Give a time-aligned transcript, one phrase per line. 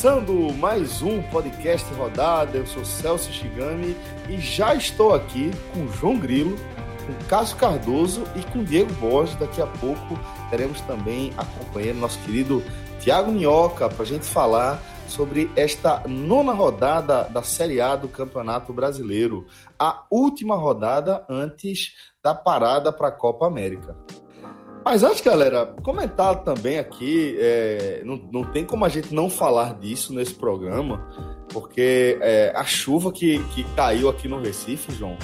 [0.00, 3.96] Começando mais um podcast rodada, eu sou Celso Shigami
[4.28, 6.56] e já estou aqui com João Grilo,
[7.06, 9.36] com Cássio Cardoso e com Diego Borges.
[9.36, 10.18] Daqui a pouco
[10.50, 12.62] teremos também acompanhando nosso querido
[13.00, 14.78] Tiago Minhoca para a gente falar
[15.08, 19.46] sobre esta nona rodada da Série A do Campeonato Brasileiro,
[19.78, 23.96] a última rodada antes da parada para a Copa América.
[24.84, 29.74] Mas antes, galera, comentar também aqui, é, não, não tem como a gente não falar
[29.74, 31.06] disso nesse programa,
[31.48, 35.16] porque é, a chuva que, que caiu aqui no Recife, João,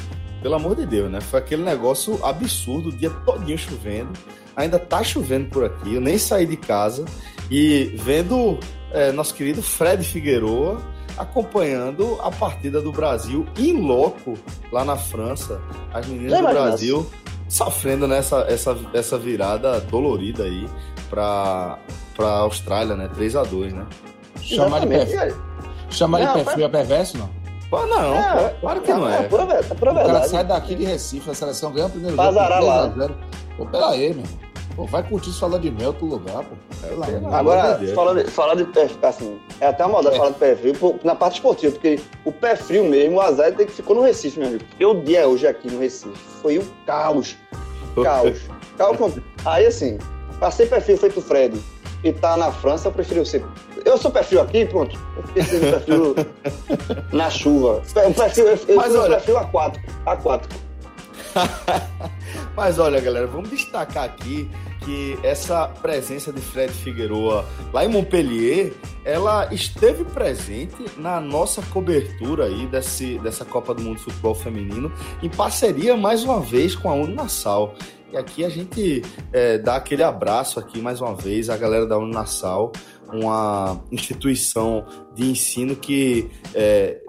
[0.42, 1.20] pelo amor de Deus, né?
[1.20, 4.12] Foi aquele negócio absurdo, o dia todinho chovendo,
[4.54, 7.04] ainda tá chovendo por aqui, eu nem saí de casa
[7.50, 8.58] e vendo
[8.92, 10.80] é, nosso querido Fred Figueroa
[11.16, 14.34] acompanhando a partida do Brasil em loco
[14.70, 15.60] lá na França,
[15.92, 17.10] as meninas do Brasil
[17.48, 20.68] sofrendo nessa essa, essa virada dolorida aí
[21.08, 21.78] para
[22.14, 23.08] para Austrália, né?
[23.14, 23.86] 3 a 2 né?
[24.40, 25.36] Chamar de perfil.
[25.90, 27.28] Chamar de perfil é perverso, não?
[27.68, 29.18] Pô, não, é, claro que não é.
[29.18, 30.10] É, pura, é pura verdade.
[30.10, 32.38] O cara sai daqui de Recife, a seleção ganha o primeiro jogo.
[32.60, 32.92] lá.
[33.56, 34.45] Pô, pera aí, meu irmão.
[34.76, 36.54] Pô, vai curtir isso falar de mel outro lugar, pô.
[36.86, 40.18] É, Agora, falando, de, falando de perfil, assim, é até uma maldade é.
[40.18, 43.72] falar de perfil na parte esportiva, porque o pé frio mesmo, o azar tem que
[43.72, 44.64] ficou no Recife, meu amigo.
[44.78, 47.34] Eu dia hoje aqui no Recife, foi um caos.
[48.04, 48.38] Caos.
[48.76, 49.14] caos.
[49.46, 49.96] Aí, assim,
[50.38, 51.58] passei perfil feito Fred
[52.04, 53.42] e tá na França, eu prefiro ser.
[53.82, 54.98] Eu sou perfil aqui, pronto.
[55.16, 56.14] Eu fiquei perfil
[57.14, 57.80] na chuva.
[57.94, 59.16] Perfil, eu Mas, olha...
[59.16, 59.80] perfil A4.
[60.04, 60.65] A4.
[62.56, 64.48] Mas olha, galera, vamos destacar aqui
[64.84, 68.72] que essa presença de Fred Figueroa lá em Montpellier,
[69.04, 74.92] ela esteve presente na nossa cobertura aí desse, dessa Copa do Mundo de Futebol Feminino,
[75.22, 77.74] em parceria mais uma vez com a Unassal.
[78.12, 81.98] E aqui a gente é, dá aquele abraço aqui mais uma vez à galera da
[81.98, 82.70] Unassal,
[83.12, 87.00] uma instituição de ensino que é,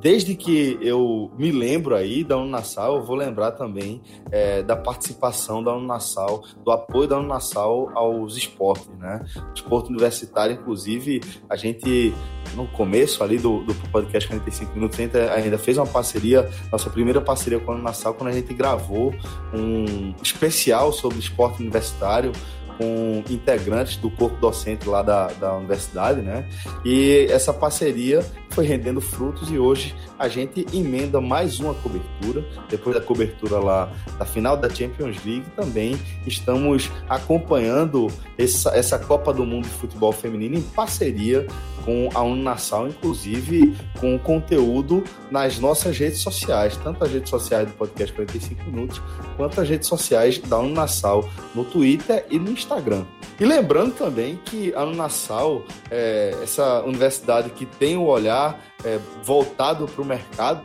[0.00, 5.62] desde que eu me lembro aí da Unassal, eu vou lembrar também é, da participação
[5.62, 9.24] da Unassal, do apoio da Unassal aos esportes, né?
[9.54, 12.14] Esporte universitário, inclusive, a gente
[12.54, 17.60] no começo ali do, do podcast 45 minutos ainda fez uma parceria, nossa primeira parceria
[17.60, 19.14] com a Unassal, quando a gente gravou
[19.52, 22.32] um especial sobre esporte universitário
[22.78, 26.48] com integrantes do corpo docente lá da, da universidade, né?
[26.84, 32.94] E essa parceria foi rendendo frutos e hoje a gente emenda mais uma cobertura, depois
[32.94, 39.44] da cobertura lá da final da Champions League, também estamos acompanhando essa, essa Copa do
[39.44, 41.46] Mundo de Futebol Feminino em parceria
[41.84, 47.74] com a Unassal, inclusive com conteúdo nas nossas redes sociais, tanto as redes sociais do
[47.74, 49.00] podcast 45 Minutos,
[49.36, 53.04] quanto as redes sociais da Unassal no Twitter e no Instagram.
[53.40, 58.37] E lembrando também que a Unassal, é essa universidade que tem o olhar
[58.84, 60.62] é, voltado para o mercado,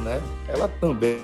[0.00, 1.18] né, ela também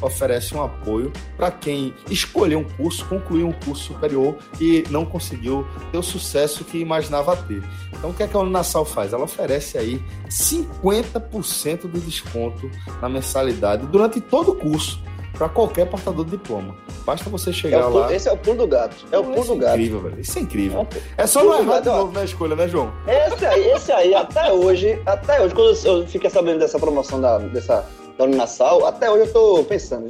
[0.00, 5.66] oferece um apoio para quem escolheu um curso, concluiu um curso superior e não conseguiu
[5.92, 7.62] ter o sucesso que imaginava ter.
[7.92, 9.12] Então, o que, é que a Uninasal faz?
[9.12, 12.70] Ela oferece aí 50% de desconto
[13.02, 15.02] na mensalidade durante todo o curso
[15.38, 16.74] para qualquer portador de diploma.
[17.06, 18.12] Basta você chegar é pulo, lá.
[18.12, 18.96] Esse é o pulo do gato.
[19.12, 19.70] É o pulo do gato.
[19.70, 20.20] É incrível, velho.
[20.20, 20.86] Isso é incrível.
[21.16, 22.92] É, é só não errar de novo na escolha, né, João?
[23.06, 27.38] Esse aí, esse aí, até hoje, até hoje, quando eu fiquei sabendo dessa promoção da,
[27.38, 27.86] dessa
[28.18, 30.08] da até hoje eu tô pensando.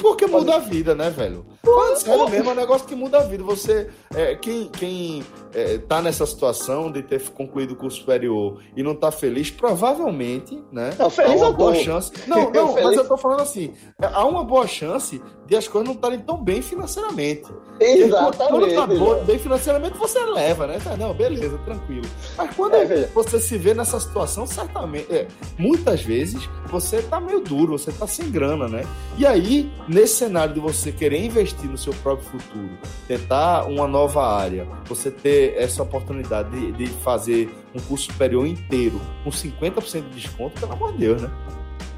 [0.00, 1.44] Porque muda a vida, né, velho?
[1.74, 3.42] Falando sério mesmo, é um negócio que muda a vida.
[3.44, 8.82] Você, é, quem, quem é, tá nessa situação de ter concluído o curso superior e
[8.82, 10.94] não tá feliz, provavelmente, né?
[10.98, 12.12] Não, feliz há uma boa chance.
[12.28, 15.88] Não, não, mas eu tô falando assim, é, há uma boa chance de as coisas
[15.88, 17.50] não estarem tão bem financeiramente.
[17.80, 18.74] Exatamente.
[18.74, 20.78] Quando tá bem financeiramente, você leva, né?
[20.98, 22.06] Não, beleza, tranquilo.
[22.36, 25.26] Mas quando é, você se vê nessa situação, certamente, é,
[25.58, 28.84] muitas vezes, você tá meio duro, você tá sem grana, né?
[29.16, 32.70] E aí, nesse cenário de você querer investir no seu próprio futuro,
[33.06, 39.00] tentar uma nova área, você ter essa oportunidade de, de fazer um curso superior inteiro
[39.24, 41.30] com 50% de desconto, pelo amor de Deus, né?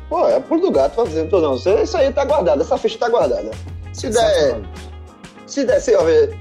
[0.08, 1.54] Pô, é por do gato fazendo, não.
[1.54, 3.50] Isso aí tá guardado, essa ficha tá guardada.
[3.92, 4.60] Se der.
[5.46, 5.92] Se der, se,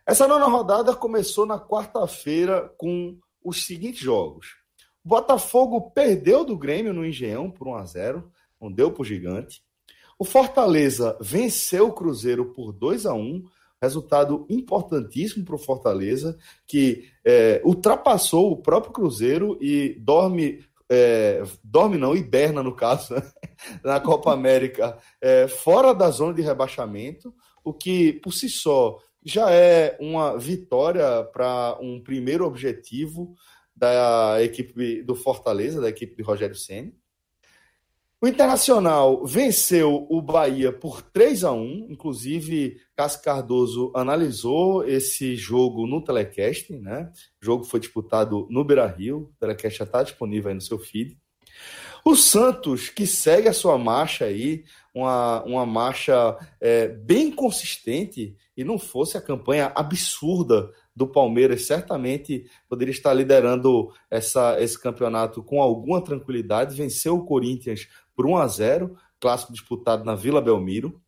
[0.05, 4.60] Essa nona rodada começou na quarta-feira com os seguintes jogos.
[5.05, 8.31] Botafogo perdeu do Grêmio no Engenhão por 1 a 0
[8.61, 9.63] não deu para o gigante.
[10.19, 13.43] O Fortaleza venceu o Cruzeiro por 2 a 1
[13.81, 16.37] resultado importantíssimo para o Fortaleza,
[16.67, 20.63] que é, ultrapassou o próprio Cruzeiro e dorme
[20.93, 23.23] é, dorme não, hiberna no caso, né?
[23.85, 27.33] na Copa América, é, fora da zona de rebaixamento,
[27.63, 33.35] o que por si só já é uma vitória para um primeiro objetivo
[33.81, 36.93] da equipe do Fortaleza, da equipe de Rogério Senna.
[38.23, 45.87] O Internacional venceu o Bahia por 3 a 1 inclusive Cássio Cardoso analisou esse jogo
[45.87, 47.11] no telecast, né?
[47.41, 51.17] O jogo foi disputado no Beira-Rio, o telecast já está disponível aí no seu feed.
[52.05, 58.65] O Santos, que segue a sua marcha aí, uma, uma marcha é, bem consistente, e
[58.65, 65.63] não fosse a campanha absurda do Palmeiras, certamente poderia estar liderando essa, esse campeonato com
[65.63, 66.77] alguma tranquilidade.
[66.77, 71.01] Venceu o Corinthians por 1 a 0 clássico disputado na Vila Belmiro.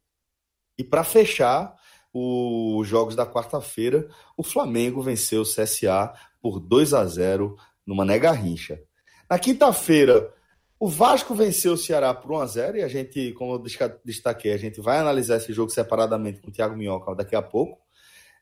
[0.78, 1.74] E para fechar
[2.12, 4.06] os jogos da quarta-feira,
[4.36, 7.56] o Flamengo venceu o CSA por 2 a 0
[7.86, 8.80] numa negarrincha.
[9.28, 10.32] Na quinta-feira,
[10.78, 13.62] o Vasco venceu o Ceará por 1 a 0 e a gente, como eu
[14.04, 17.81] destaquei, a gente vai analisar esse jogo separadamente com o Thiago Minhoca daqui a pouco.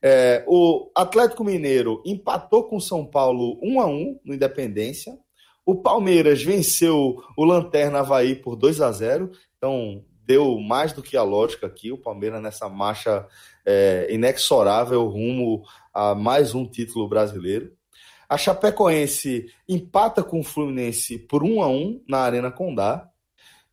[0.02, 5.18] É, o Atlético Mineiro empatou com São Paulo 1 a 1 no Independência.
[5.64, 11.16] O Palmeiras venceu o Lanterna Havaí por 2 a 0 então deu mais do que
[11.16, 11.92] a lógica aqui.
[11.92, 13.26] O Palmeiras nessa marcha
[13.66, 15.62] é, inexorável rumo
[15.92, 17.72] a mais um título brasileiro.
[18.28, 23.10] A Chapecoense empata com o Fluminense por 1 a 1 na Arena Condá.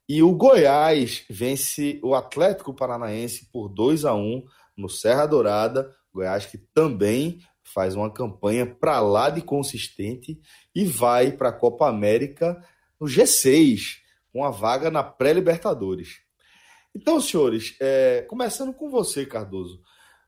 [0.09, 4.43] E o Goiás vence o Atlético Paranaense por 2 a 1
[4.75, 5.89] no Serra Dourada.
[6.17, 10.39] Goiás que também faz uma campanha para lá de consistente
[10.73, 12.61] e vai para a Copa América
[12.99, 13.97] no G6,
[14.31, 16.21] com a vaga na pré-Libertadores.
[16.95, 19.81] Então, senhores, é, começando com você, Cardoso,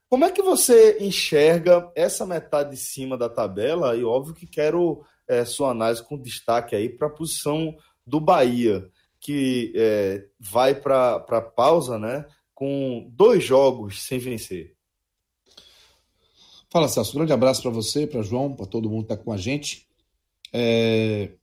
[0.08, 3.96] como é que você enxerga essa metade de cima da tabela?
[3.96, 7.76] E óbvio que quero é, sua análise com destaque aí para a posição
[8.06, 8.88] do Bahia,
[9.20, 12.26] que é, vai para a pausa, né?
[12.54, 14.79] Com dois jogos sem vencer.
[16.72, 17.16] Fala, Celso.
[17.16, 19.88] Grande abraço para você, para João, para todo mundo que está com a gente.
[20.54, 21.34] É...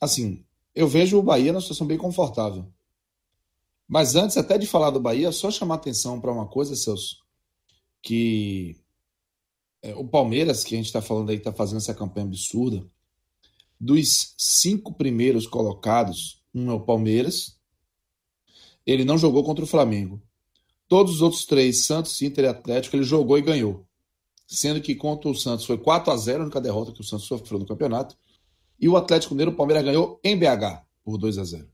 [0.00, 0.44] Assim,
[0.74, 2.66] eu vejo o Bahia numa situação bem confortável.
[3.86, 7.18] Mas antes até de falar do Bahia, só chamar atenção para uma coisa, Celso,
[8.02, 8.76] que
[9.82, 12.84] é, o Palmeiras, que a gente está falando aí, está fazendo essa campanha absurda,
[13.78, 17.60] dos cinco primeiros colocados, um é o Palmeiras,
[18.84, 20.20] ele não jogou contra o Flamengo.
[20.88, 23.85] Todos os outros três, Santos, Inter e Atlético, ele jogou e ganhou
[24.46, 27.26] sendo que contra o Santos foi 4 a 0 a única derrota que o Santos
[27.26, 28.16] sofreu no campeonato.
[28.78, 31.66] E o Atlético Mineiro, o Palmeiras ganhou em BH por 2 a 0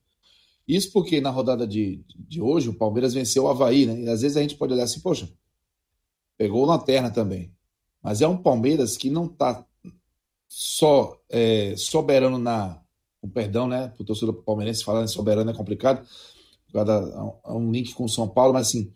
[0.66, 4.00] Isso porque na rodada de, de hoje o Palmeiras venceu o Havaí, né?
[4.00, 5.28] E às vezes a gente pode olhar assim, poxa,
[6.38, 7.52] pegou lanterna também.
[8.02, 9.64] Mas é um Palmeiras que não está
[10.48, 12.80] só é, soberano na.
[13.32, 13.88] Perdão, né?
[13.88, 16.04] Para o torcedor palmeirense falar em soberano é complicado,
[16.66, 18.92] por causa um link com o São Paulo, mas assim,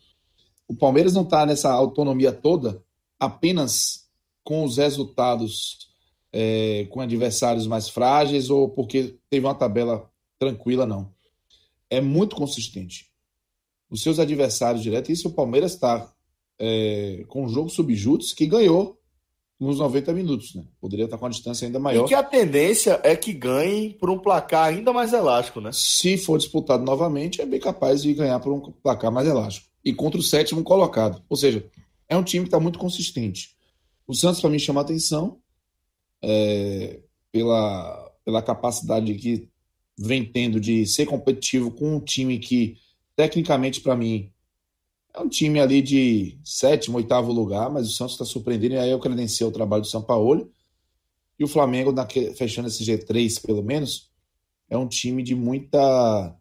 [0.67, 2.85] o Palmeiras não está nessa autonomia toda
[3.19, 4.07] apenas
[4.45, 5.89] com os resultados
[6.33, 11.11] é, com adversários mais frágeis ou porque teve uma tabela tranquila, não.
[11.89, 13.11] É muito consistente.
[13.91, 16.13] Os seus adversários diretos, isso o Palmeiras está
[16.59, 18.99] é, com o jogo subjúdice que ganhou
[19.59, 20.65] nos 90 minutos, né?
[20.81, 22.05] Poderia estar com a distância ainda maior.
[22.05, 25.71] E que a tendência é que ganhe por um placar ainda mais elástico, né?
[25.73, 29.67] Se for disputado novamente, é bem capaz de ganhar por um placar mais elástico.
[29.83, 31.23] E contra o sétimo colocado.
[31.29, 31.65] Ou seja,
[32.09, 33.57] é um time que está muito consistente.
[34.07, 35.41] O Santos, para mim, chama atenção
[36.23, 37.01] é,
[37.33, 39.49] pela, pela capacidade que
[39.99, 42.79] vem tendo de ser competitivo com um time que,
[43.17, 44.31] tecnicamente, para mim,
[45.15, 48.91] é um time ali de sétimo, oitavo lugar, mas o Santos está surpreendendo, e aí
[48.91, 50.53] eu credenciei o trabalho do São Paulo.
[51.39, 51.93] E o Flamengo,
[52.37, 54.11] fechando esse G3, pelo menos,
[54.69, 56.37] é um time de muita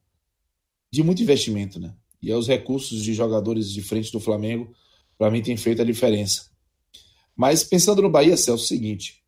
[0.92, 1.94] de muito investimento, né?
[2.22, 4.74] E os recursos de jogadores de frente do Flamengo,
[5.18, 6.50] para mim, tem feito a diferença.
[7.36, 9.24] Mas pensando no Bahia, Celso, é o seguinte: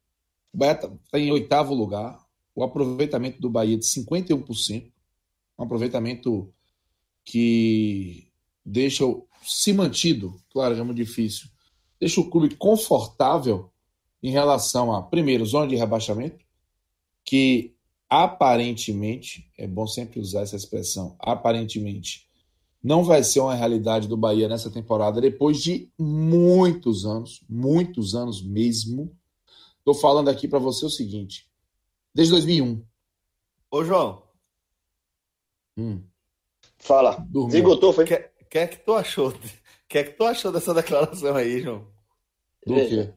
[0.53, 2.19] o Bahia está tá em oitavo lugar,
[2.55, 4.91] o aproveitamento do Bahia é de 51%,
[5.57, 6.53] um aproveitamento
[7.23, 8.27] que
[8.65, 9.03] deixa
[9.43, 11.47] se mantido, claro, é muito difícil,
[11.99, 13.71] deixa o clube confortável
[14.21, 16.43] em relação a, primeiro, zona de rebaixamento,
[17.23, 17.75] que
[18.09, 22.26] aparentemente, é bom sempre usar essa expressão, aparentemente,
[22.87, 28.41] não vai ser uma realidade do Bahia nessa temporada, depois de muitos anos, muitos anos
[28.41, 29.11] mesmo.
[29.79, 31.51] Estou falando aqui para você o seguinte:
[32.15, 32.81] desde 2001.
[33.69, 34.23] Ô, João.
[35.77, 36.01] Hum.
[36.77, 37.27] Fala.
[37.51, 38.05] Zigotou, foi?
[38.05, 39.31] O que é que tu achou?
[39.31, 39.33] O
[39.89, 41.85] que é que tu achou dessa declaração aí, João?
[42.65, 43.13] Do quê?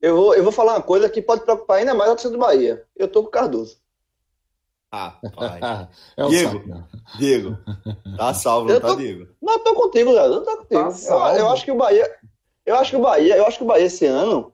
[0.00, 2.38] Eu vou, eu vou falar uma coisa que pode preocupar ainda mais a torcida do
[2.38, 2.86] Bahia.
[2.94, 3.81] Eu tô com o Cardoso.
[4.94, 5.58] Ah, pai.
[6.18, 6.84] é Diego, saco,
[7.18, 7.58] Diego,
[8.18, 9.26] tá salvo, não tá, Diego?
[9.40, 10.34] Não, eu tô contigo, Léo.
[10.34, 10.92] Eu tô contigo.
[10.92, 12.14] Tá eu, eu, acho que o Bahia.
[12.66, 14.52] Eu acho que o Bahia, eu acho que o Bahia esse ano.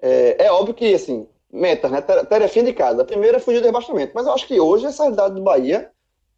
[0.00, 2.00] É, é óbvio que, assim, metas, né?
[2.00, 3.02] Tarefinha de casa.
[3.02, 4.12] A primeira é fugir do rebaixamento.
[4.14, 5.90] Mas eu acho que hoje essa realidade do Bahia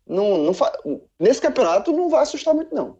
[0.04, 0.72] não, não fa...
[1.18, 2.98] nesse campeonato não vai assustar muito, não.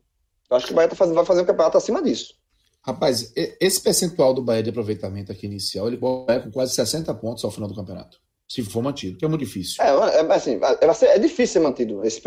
[0.49, 2.35] Eu acho que o Bahia tá fazendo, vai fazer um campeonato acima disso.
[2.81, 7.45] Rapaz, esse percentual do Bahia de aproveitamento aqui inicial, ele vai com quase 60 pontos
[7.45, 8.19] ao final do campeonato.
[8.49, 9.83] Se for mantido, que é muito difícil.
[9.85, 12.21] É, é assim, é, é difícil ser mantido esse.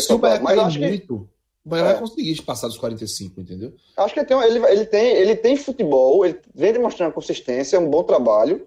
[0.00, 1.12] Se o Bahia mas muito, que...
[1.12, 1.28] o
[1.68, 1.92] Bahia é.
[1.92, 3.74] vai conseguir passar dos 45, entendeu?
[3.96, 7.90] Acho que ele tem, ele, ele, tem, ele tem futebol, ele vem demonstrando consistência, um
[7.90, 8.66] bom trabalho,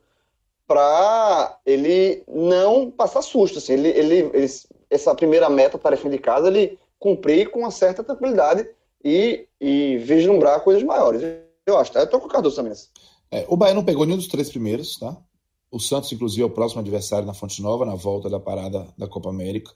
[0.67, 3.57] para ele não passar susto.
[3.57, 4.47] Assim, ele, ele, ele
[4.87, 8.67] essa primeira meta, tarefa de casa, ele cumprir com uma certa tranquilidade
[9.03, 11.23] e, e vislumbrar coisas maiores.
[11.65, 12.01] Eu acho, tá?
[12.01, 12.73] Eu tô com o Cardoso também.
[13.31, 15.17] É, o Bahia não pegou nenhum dos três primeiros, tá?
[15.71, 19.07] O Santos, inclusive, é o próximo adversário na Fonte Nova, na volta da parada da
[19.07, 19.71] Copa América.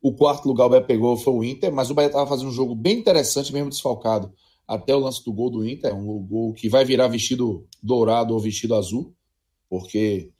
[0.00, 2.52] O quarto lugar o Bahia pegou foi o Inter, mas o Bahia estava fazendo um
[2.52, 4.32] jogo bem interessante, mesmo desfalcado.
[4.66, 8.40] Até o lance do gol do Inter, um gol que vai virar vestido dourado ou
[8.40, 9.14] vestido azul,
[9.68, 10.30] porque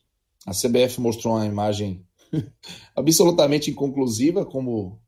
[0.45, 2.05] a CBF mostrou uma imagem
[2.97, 5.01] absolutamente inconclusiva, como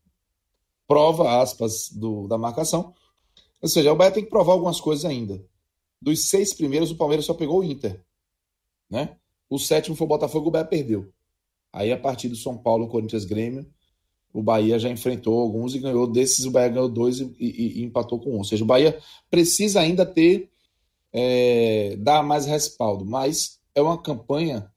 [0.87, 2.93] prova, aspas, do, da marcação.
[3.61, 5.43] Ou seja, o Bahia tem que provar algumas coisas ainda.
[6.01, 8.01] Dos seis primeiros, o Palmeiras só pegou o Inter.
[8.89, 9.17] Né?
[9.49, 11.11] O sétimo foi o Botafogo, o Bahia perdeu.
[11.71, 13.65] Aí, a partir do São Paulo, Corinthians, Grêmio,
[14.33, 16.07] o Bahia já enfrentou alguns e ganhou.
[16.07, 18.37] Desses, o Bahia ganhou dois e, e, e empatou com um.
[18.37, 18.97] Ou seja, o Bahia
[19.29, 20.49] precisa ainda ter,
[21.13, 23.05] é, dar mais respaldo.
[23.05, 24.69] Mas é uma campanha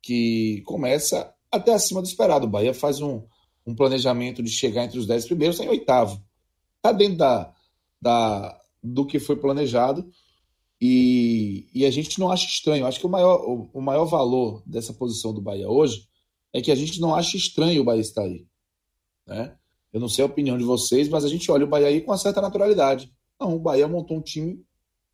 [0.00, 2.46] que começa até acima do esperado.
[2.46, 3.22] O Bahia faz um,
[3.66, 6.22] um planejamento de chegar entre os dez primeiros, em oitavo.
[6.76, 7.52] Está dentro da,
[8.00, 10.08] da, do que foi planejado
[10.84, 12.84] e, e, a gente não acha estranho.
[12.84, 16.08] Acho que o maior, o, o, maior valor dessa posição do Bahia hoje
[16.52, 18.44] é que a gente não acha estranho o Bahia estar aí.
[19.24, 19.54] Né?
[19.92, 22.10] Eu não sei a opinião de vocês, mas a gente olha o Bahia aí com
[22.10, 23.12] uma certa naturalidade.
[23.40, 24.60] Não, o Bahia montou um time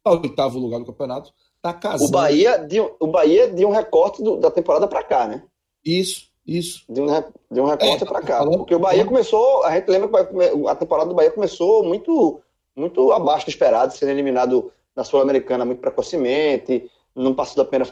[0.02, 2.08] ao oitavo lugar do campeonato, tá casando.
[2.08, 5.42] O Bahia de, o Bahia de um recorte do, da temporada para cá, né?
[5.84, 6.82] Isso, isso.
[6.88, 7.08] De um,
[7.50, 8.38] de um recorte é, para cá.
[8.38, 12.40] Falando, porque o Bahia começou, a gente lembra que a temporada do Bahia começou muito,
[12.75, 17.86] muito abaixo do esperado, sendo eliminado na Sul-Americana muito precocemente, não passou da pena.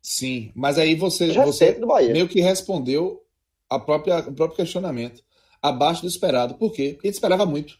[0.00, 1.78] Sim, mas aí você, você
[2.10, 3.22] meio que respondeu
[3.68, 5.22] a própria, o próprio questionamento.
[5.60, 6.54] Abaixo do esperado.
[6.54, 6.92] Por quê?
[6.94, 7.74] Porque a gente esperava muito.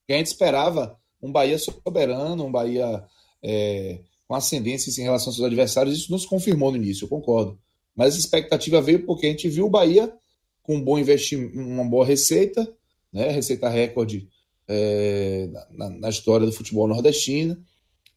[0.00, 3.02] Porque a gente esperava um Bahia soberano, um Bahia
[3.42, 5.96] é, com ascendência em relação aos seus adversários.
[5.96, 7.58] Isso não se confirmou no início, eu concordo.
[7.96, 10.12] Mas a expectativa veio porque a gente viu o Bahia
[10.62, 12.70] com um bom investimento, uma boa receita,
[13.10, 13.28] né?
[13.28, 14.28] receita recorde
[14.68, 17.56] é, na, na, história do futebol nordestino,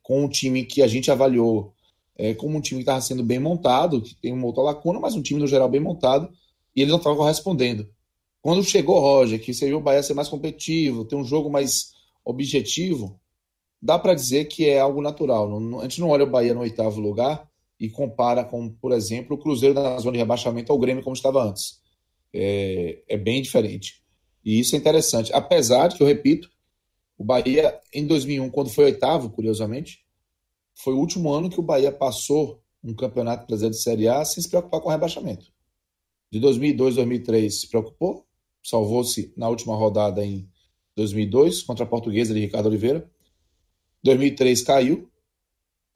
[0.01, 1.73] com um time que a gente avaliou
[2.17, 5.15] é, como um time que estava sendo bem montado, que tem uma outra lacuna, mas
[5.15, 6.29] um time no geral bem montado,
[6.75, 7.87] e ele não estava correspondendo.
[8.41, 13.19] Quando chegou Roger, que viu o Bahia ser mais competitivo, ter um jogo mais objetivo,
[13.81, 15.49] dá para dizer que é algo natural.
[15.79, 17.47] a gente não olha o Bahia no oitavo lugar
[17.79, 21.43] e compara com, por exemplo, o Cruzeiro na zona de rebaixamento ao Grêmio como estava
[21.43, 21.79] antes.
[22.33, 24.01] É, é bem diferente.
[24.47, 25.33] E isso é interessante.
[25.33, 26.49] Apesar de que, eu repito,
[27.17, 30.05] o Bahia, em 2001, quando foi oitavo, curiosamente,
[30.73, 34.41] foi o último ano que o Bahia passou um campeonato brasileiro de Série A sem
[34.41, 35.51] se preocupar com o rebaixamento.
[36.31, 38.25] De 2002 2003 se preocupou,
[38.63, 40.49] salvou-se na última rodada em
[40.95, 43.05] 2002 contra a Portuguesa de Ricardo Oliveira.
[44.01, 45.11] 2003 caiu,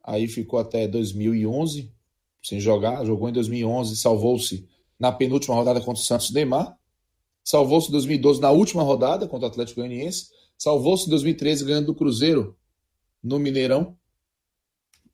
[0.04, 1.90] aí ficou até 2011
[2.42, 4.68] sem jogar, jogou em 2011, salvou-se
[4.98, 6.76] na penúltima rodada contra o Santos Neymar,
[7.44, 11.94] salvou-se em 2012 na última rodada contra o Atlético Goianiense, salvou-se em 2013 ganhando do
[11.94, 12.56] Cruzeiro
[13.22, 13.96] no Mineirão,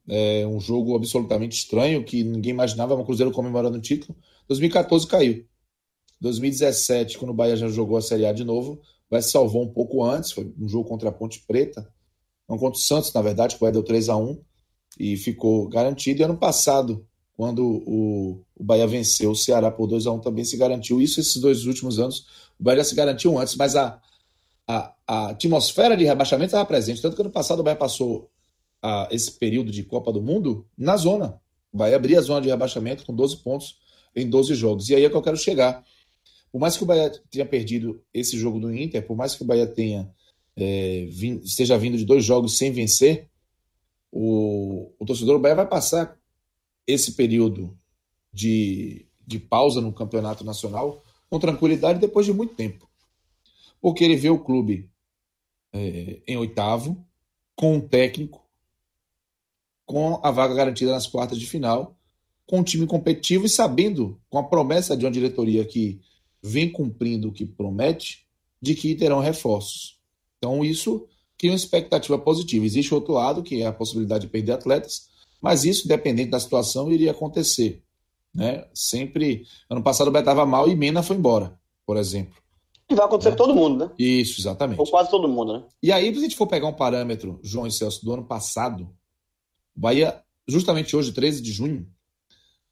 [0.09, 4.17] é um jogo absolutamente estranho que ninguém imaginava, um Cruzeiro comemorando o título.
[4.47, 5.45] 2014 caiu.
[6.19, 9.71] 2017, quando o Bahia já jogou a Série A de novo, Bahia se salvou um
[9.71, 11.87] pouco antes, foi um jogo contra a Ponte Preta,
[12.47, 14.41] não contra o Santos, na verdade, que o Bahia deu 3 a 1
[14.99, 16.21] e ficou garantido.
[16.21, 17.07] E ano passado,
[17.39, 21.01] quando o, o Bahia venceu o Ceará por 2 a 1 também se garantiu.
[21.01, 22.25] Isso esses dois últimos anos,
[22.59, 23.97] o Bahia se garantiu antes, mas a,
[24.67, 27.01] a, a atmosfera de rebaixamento estava presente.
[27.01, 28.29] Tanto que ano passado o Bahia passou
[28.81, 31.39] a, esse período de Copa do Mundo na zona.
[31.71, 33.77] O Bahia abria a zona de rebaixamento com 12 pontos
[34.13, 34.89] em 12 jogos.
[34.89, 35.81] E aí é que eu quero chegar.
[36.51, 39.47] Por mais que o Bahia tenha perdido esse jogo do Inter, por mais que o
[39.47, 40.11] Bahia tenha
[40.57, 43.29] é, vindo, esteja vindo de dois jogos sem vencer,
[44.11, 46.18] o, o torcedor do Bahia vai passar
[46.91, 47.77] esse período
[48.33, 52.89] de, de pausa no campeonato nacional com tranquilidade depois de muito tempo.
[53.79, 54.89] Porque ele vê o clube
[55.71, 57.05] é, em oitavo,
[57.55, 58.49] com um técnico
[59.85, 61.97] com a vaga garantida nas quartas de final,
[62.45, 65.99] com um time competitivo e sabendo, com a promessa de uma diretoria que
[66.43, 68.27] vem cumprindo o que promete,
[68.61, 69.99] de que terão reforços.
[70.37, 72.65] Então, isso cria uma expectativa positiva.
[72.65, 75.08] Existe outro lado, que é a possibilidade de perder atletas,
[75.41, 77.81] mas isso, dependendo da situação, iria acontecer.
[78.33, 78.65] Né?
[78.73, 79.45] Sempre.
[79.69, 82.35] Ano passado o Beto estava mal e Mena foi embora, por exemplo.
[82.89, 83.35] E vai acontecer né?
[83.35, 83.91] com todo mundo, né?
[83.97, 84.79] Isso, exatamente.
[84.79, 85.63] Ou quase todo mundo, né?
[85.81, 88.89] E aí, se a gente for pegar um parâmetro, João e Celso, do ano passado,
[89.75, 91.87] o Bahia, justamente hoje, 13 de junho,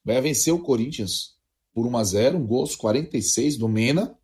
[0.04, 1.38] o Bahia venceu o Corinthians
[1.74, 4.18] por 1 a 0 um gol aos 46 do Mena.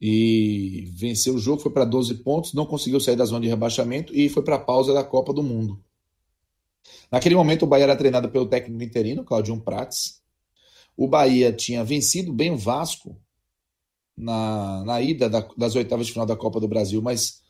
[0.00, 4.14] E venceu o jogo, foi para 12 pontos, não conseguiu sair da zona de rebaixamento
[4.14, 5.80] e foi para a pausa da Copa do Mundo.
[7.10, 10.22] Naquele momento, o Bahia era treinado pelo técnico interino, Claudio Prates.
[10.96, 13.16] O Bahia tinha vencido bem o Vasco
[14.16, 17.42] na, na ida da, das oitavas de final da Copa do Brasil, mas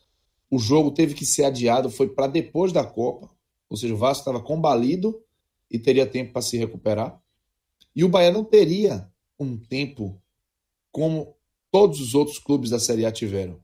[0.51, 3.31] o jogo teve que ser adiado, foi para depois da Copa.
[3.69, 5.23] Ou seja, o Vasco estava combalido
[5.71, 7.21] e teria tempo para se recuperar.
[7.95, 10.21] E o Bahia não teria um tempo
[10.93, 11.35] como
[11.71, 13.61] todos os outros clubes da Série A tiveram.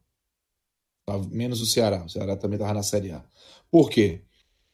[1.07, 1.19] Tá?
[1.31, 2.05] Menos o Ceará.
[2.05, 3.25] O Ceará também estava na Série A.
[3.71, 4.23] Por quê?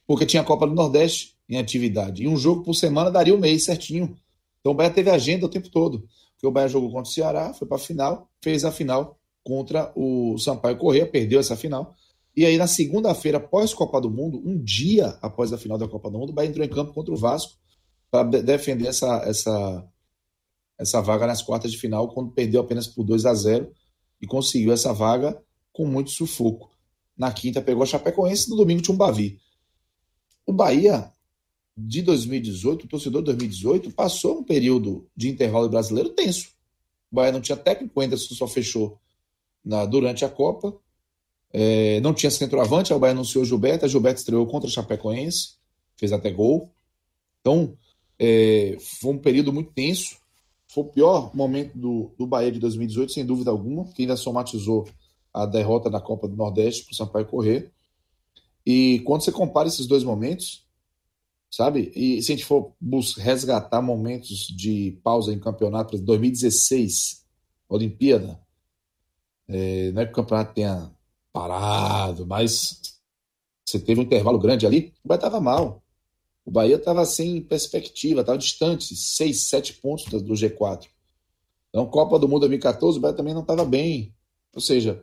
[0.07, 2.25] Porque tinha a Copa do Nordeste em atividade.
[2.25, 4.17] E um jogo por semana daria um mês certinho.
[4.61, 6.09] Então o Bahia teve agenda o tempo todo.
[6.35, 9.93] Porque o Bahia jogou contra o Ceará, foi para a final, fez a final contra
[9.95, 11.95] o Sampaio Corrêa, perdeu essa final.
[12.37, 16.11] E aí, na segunda-feira, após Copa do Mundo, um dia após a final da Copa
[16.11, 17.55] do Mundo, o Bahia entrou em campo contra o Vasco
[18.11, 19.89] para defender essa, essa,
[20.79, 23.73] essa vaga nas quartas de final, quando perdeu apenas por 2 a 0
[24.21, 25.41] e conseguiu essa vaga
[25.73, 26.71] com muito sufoco.
[27.17, 29.39] Na quinta, pegou a Chapecoense, no domingo tinha um Bavi.
[30.47, 31.13] O Bahia,
[31.77, 36.51] de 2018, o torcedor de 2018, passou um período de intervalo brasileiro tenso.
[37.11, 38.99] O Bahia não tinha técnico, o Anderson só fechou
[39.65, 40.75] na, durante a Copa.
[41.53, 45.55] É, não tinha centroavante, o Bahia anunciou Gilberto, a Gilberto estreou contra a Chapecoense,
[45.97, 46.71] fez até gol.
[47.41, 47.77] Então,
[48.19, 50.17] é, foi um período muito tenso.
[50.69, 54.87] Foi o pior momento do, do Bahia de 2018, sem dúvida alguma, que ainda somatizou
[55.33, 57.73] a derrota na Copa do Nordeste para o Sampaio correr.
[58.67, 60.67] E quando você compara esses dois momentos,
[61.49, 61.93] sabe?
[61.95, 62.75] E se a gente for
[63.17, 67.25] resgatar momentos de pausa em campeonato, 2016,
[67.69, 68.41] Olimpíada,
[69.49, 70.91] é, não é que o campeonato tenha
[71.33, 72.99] parado, mas
[73.65, 75.83] você teve um intervalo grande ali, o Bahia estava mal.
[76.45, 80.87] O Bahia estava sem perspectiva, estava distante, 6, 7 pontos do G4.
[81.69, 84.15] Então, Copa do Mundo 2014, o Bahia também não estava bem.
[84.55, 85.03] Ou seja,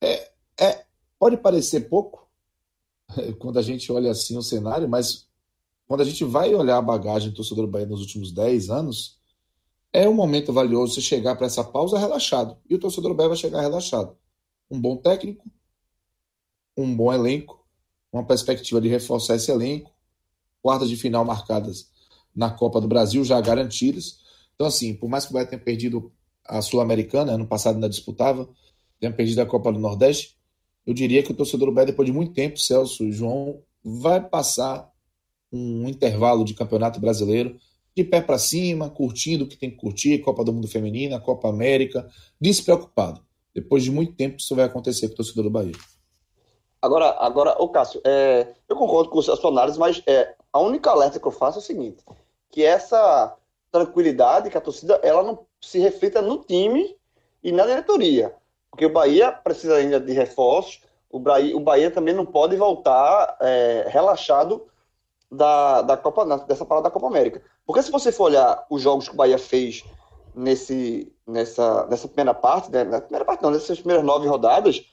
[0.00, 0.84] é, é,
[1.18, 2.23] pode parecer pouco
[3.38, 5.28] quando a gente olha assim o cenário, mas
[5.86, 9.18] quando a gente vai olhar a bagagem do torcedor do Bahia nos últimos 10 anos,
[9.92, 12.56] é um momento valioso você chegar para essa pausa relaxado.
[12.68, 14.16] E o torcedor do Bahia vai chegar relaxado.
[14.70, 15.48] Um bom técnico,
[16.76, 17.64] um bom elenco,
[18.12, 19.92] uma perspectiva de reforçar esse elenco,
[20.62, 21.90] quartas de final marcadas
[22.34, 24.18] na Copa do Brasil já garantidas.
[24.54, 26.12] Então, assim, por mais que o Bahia tenha perdido
[26.44, 28.48] a Sul-Americana, ano passado ainda disputava,
[28.98, 30.33] tenha perdido a Copa do Nordeste,
[30.86, 34.20] eu diria que o torcedor do Bahia, depois de muito tempo, Celso e João, vai
[34.20, 34.90] passar
[35.52, 37.56] um intervalo de campeonato brasileiro
[37.96, 41.48] de pé para cima, curtindo o que tem que curtir, Copa do Mundo Feminina, Copa
[41.48, 42.08] América,
[42.40, 43.24] despreocupado.
[43.54, 45.74] Depois de muito tempo, isso vai acontecer com o torcedor do Bahia.
[46.82, 50.90] Agora, agora o Cássio, é, eu concordo com a sua análise, mas é, a única
[50.90, 52.04] alerta que eu faço é o seguinte,
[52.50, 53.36] que essa
[53.70, 56.96] tranquilidade que a torcida ela não se reflita no time
[57.42, 58.34] e na diretoria.
[58.74, 63.36] Porque o Bahia precisa ainda de reforços, o Bahia, o Bahia também não pode voltar
[63.40, 64.66] é, relaxado
[65.30, 67.40] da, da Copa, dessa parada da Copa América.
[67.64, 69.84] Porque se você for olhar os jogos que o Bahia fez
[70.34, 74.84] nesse, nessa, nessa primeira parte, né, na primeira parte não, nessas primeiras nove rodadas,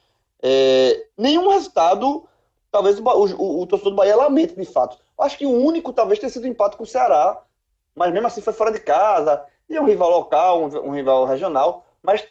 [0.44, 2.28] é, nenhum resultado,
[2.70, 4.96] talvez o, o, o, torcedor do Bahia lamente de fato.
[5.18, 7.42] Acho que o único talvez tenha sido o empate com o Ceará,
[7.96, 11.26] mas mesmo assim foi fora de casa, e é um rival local, um, um rival
[11.26, 12.24] regional, mas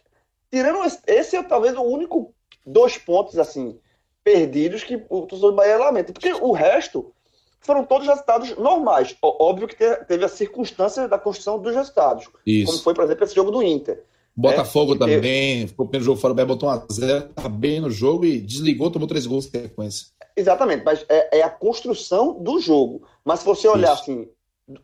[0.50, 2.34] tirando esse, esse é talvez o único
[2.66, 3.78] dois pontos assim
[4.22, 7.12] perdidos que o torcedor do Bahia lamenta, porque o resto
[7.60, 9.16] foram todos resultados normais.
[9.22, 12.28] Óbvio que teve a circunstância da construção dos resultados.
[12.46, 12.66] Isso.
[12.66, 14.02] Como foi, por exemplo, esse jogo do Inter.
[14.36, 14.98] Botafogo né?
[14.98, 17.90] também, ficou o primeiro jogo fora, o Bahia botou um a zero, tá bem no
[17.90, 20.06] jogo e desligou, tomou três gols em sequência.
[20.36, 23.06] Exatamente, mas é, é, a construção do jogo.
[23.24, 24.02] Mas se você olhar Isso.
[24.02, 24.28] assim,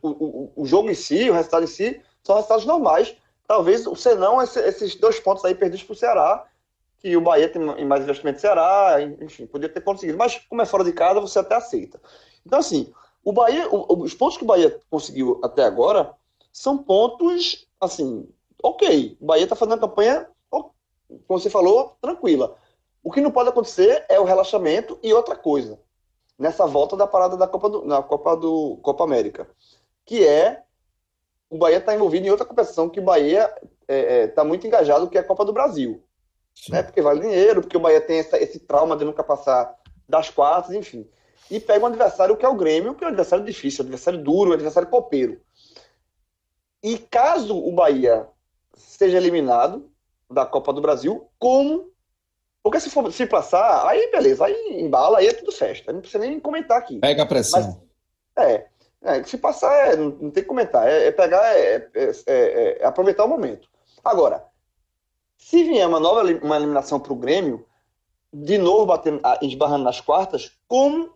[0.01, 3.15] o, o, o, jogo em si, o resultado em si, são resultados normais.
[3.47, 6.45] Talvez, senão, esse, esses dois pontos aí perdidos para o Ceará,
[6.99, 10.17] que o Bahia tem mais investimento do Ceará, enfim, podia ter conseguido.
[10.17, 12.01] Mas como é fora de casa, você até aceita.
[12.45, 12.91] Então, assim,
[13.23, 16.13] o Bahia, os pontos que o Bahia conseguiu até agora
[16.51, 18.27] são pontos, assim,
[18.61, 19.17] ok.
[19.21, 20.73] O Bahia está fazendo a campanha, como
[21.27, 22.57] você falou, tranquila.
[23.03, 25.79] O que não pode acontecer é o relaxamento e outra coisa.
[26.37, 29.49] Nessa volta da parada da Copa do, na Copa do Copa América,
[30.05, 30.63] que é
[31.49, 34.65] o Bahia está envolvido em outra competição que o Bahia está é, é, tá muito
[34.67, 36.03] engajado, que é a Copa do Brasil.
[36.69, 36.83] Né?
[36.83, 39.75] Porque vale dinheiro, porque o Bahia tem essa, esse trauma de nunca passar
[40.07, 41.07] das quartas, enfim
[41.49, 44.21] e pega um adversário que é o Grêmio, que é um adversário difícil, um adversário
[44.21, 45.41] duro, um adversário copeiro.
[46.83, 48.27] E caso o Bahia
[48.75, 49.89] seja eliminado
[50.29, 51.89] da Copa do Brasil, como.
[52.61, 55.93] Porque se for se passar, aí beleza, aí embala, aí é tudo festa.
[55.93, 56.99] Não precisa nem comentar aqui.
[56.99, 57.81] Pega a pressão.
[58.35, 58.67] Mas, é,
[59.07, 60.87] é, se passar, é, não, não, tem que comentar.
[60.87, 63.69] É, é pegar, é, é, é, é aproveitar o momento.
[64.03, 64.45] Agora,
[65.37, 67.65] se vier uma nova uma eliminação para o Grêmio,
[68.33, 71.13] de novo batendo, esbarrando nas quartas, como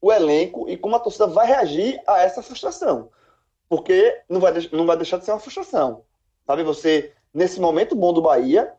[0.00, 3.10] o elenco e como a torcida vai reagir a essa frustração.
[3.68, 6.04] Porque não vai, não vai deixar de ser uma frustração.
[6.46, 8.74] Sabe, você, nesse momento bom do Bahia,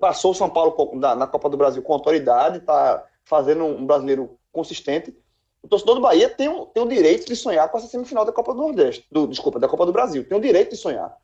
[0.00, 4.38] passou o São Paulo na, na, Copa do Brasil com autoridade, está fazendo um brasileiro
[4.52, 5.16] consistente.
[5.64, 8.32] O torcedor do Bahia tem, um, tem o direito de sonhar com essa semifinal da
[8.32, 10.22] Copa do Nordeste, do, desculpa, da Copa do Brasil.
[10.28, 11.16] Tem o direito de sonhar,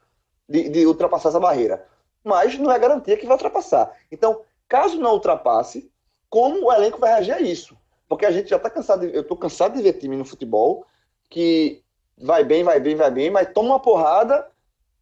[0.49, 1.87] de, de ultrapassar essa barreira.
[2.25, 3.95] Mas não é garantia que vai ultrapassar.
[4.11, 5.93] Então, caso não ultrapasse,
[6.31, 7.77] como o elenco vai reagir a isso?
[8.09, 10.87] Porque a gente já está cansado, de, eu estou cansado de ver time no futebol
[11.29, 11.83] que
[12.17, 14.51] vai bem, vai bem, vai bem, mas toma uma porrada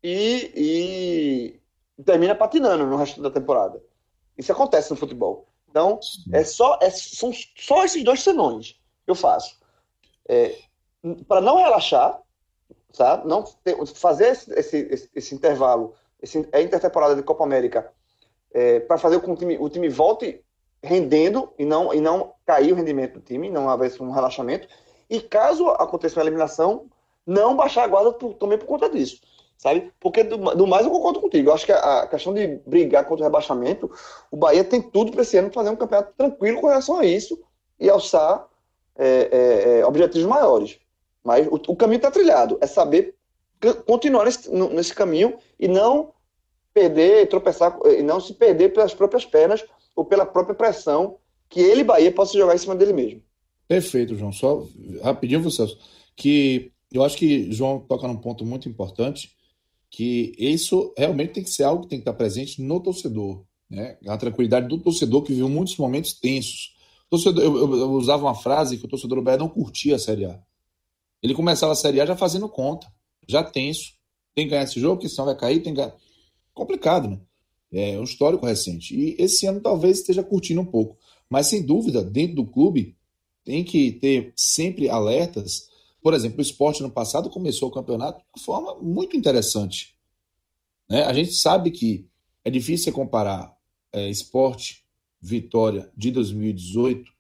[0.03, 1.61] e,
[1.97, 3.81] e termina patinando no resto da temporada.
[4.37, 5.47] Isso acontece no futebol.
[5.71, 6.01] Então,
[6.33, 8.77] é só, é, são só esses dois senões
[9.11, 9.57] eu faço.
[10.29, 10.57] É,
[11.27, 12.21] para não relaxar,
[12.93, 13.27] sabe?
[13.27, 17.91] Não ter, fazer esse, esse, esse, intervalo, esse, a intertemporada de Copa América,
[18.53, 20.45] é, para fazer com que o time, o time volte
[20.83, 24.69] rendendo e não, e não cair o rendimento do time, não haver um relaxamento.
[25.09, 26.87] E caso aconteça uma eliminação,
[27.27, 29.21] não baixar a guarda por, também por conta disso.
[29.57, 29.93] Sabe?
[29.99, 31.51] Porque do, do, mais eu concordo contigo.
[31.51, 33.91] Eu acho que a, a, questão de brigar contra o rebaixamento,
[34.31, 37.43] o Bahia tem tudo para esse ano fazer um campeonato tranquilo com relação a isso
[37.81, 38.48] e alçar
[38.99, 40.79] é, é, é, objetivos maiores.
[41.23, 42.59] Mas o, o caminho está trilhado.
[42.61, 43.15] É saber
[43.87, 46.13] continuar nesse, nesse caminho e não
[46.73, 49.65] perder, tropeçar, e não se perder pelas próprias pernas
[49.97, 51.17] ou pela própria pressão
[51.49, 53.23] que ele, Bahia, possa jogar em cima dele mesmo.
[53.67, 54.33] Perfeito, João.
[54.33, 54.67] Só
[55.03, 55.79] rapidinho, Celso,
[56.17, 59.33] que eu acho que João toca num ponto muito importante,
[59.91, 63.45] que isso realmente tem que ser algo que tem que estar presente no torcedor.
[63.71, 63.99] Né?
[64.07, 66.77] A tranquilidade do torcedor que viu muitos momentos tensos.
[67.11, 69.99] Torcedor, eu, eu, eu, usava uma frase que o torcedor do Bahia não curtia a
[69.99, 70.41] Série A.
[71.23, 72.87] Ele começava a Série A já fazendo conta,
[73.27, 73.97] já tenso.
[74.35, 75.97] Tem que ganhar esse jogo, que senão vai cair, tem que ganhar.
[76.55, 77.21] Complicado, né?
[77.73, 78.95] É um histórico recente.
[78.95, 80.97] E esse ano talvez esteja curtindo um pouco.
[81.29, 82.97] Mas, sem dúvida, dentro do clube,
[83.45, 85.69] tem que ter sempre alertas.
[86.03, 89.99] Por exemplo, o esporte no passado começou o campeonato de uma forma muito interessante.
[90.89, 91.03] Né?
[91.05, 92.07] A gente sabe que
[92.45, 93.55] é difícil comparar
[93.93, 94.85] é, esporte,
[95.21, 97.11] vitória de 2018,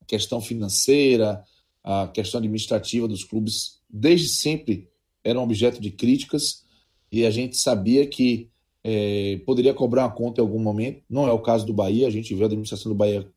[0.00, 1.42] a questão financeira,
[1.82, 4.88] a questão administrativa dos clubes, desde sempre
[5.24, 6.64] eram objeto de críticas,
[7.10, 8.48] e a gente sabia que
[8.84, 11.02] é, poderia cobrar uma conta em algum momento.
[11.08, 13.28] Não é o caso do Bahia, a gente vê a administração do Bahia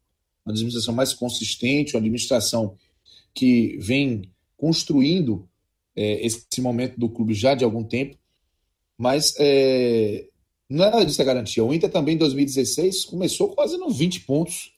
[0.45, 2.75] uma administração mais consistente, uma administração
[3.33, 4.23] que vem
[4.57, 5.47] construindo
[5.95, 8.17] é, esse momento do clube já de algum tempo,
[8.97, 10.27] mas é
[10.71, 11.63] nada disso a garantia.
[11.63, 14.73] O Inter também em 2016 começou fazendo 20 pontos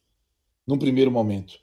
[0.65, 1.59] num primeiro momento.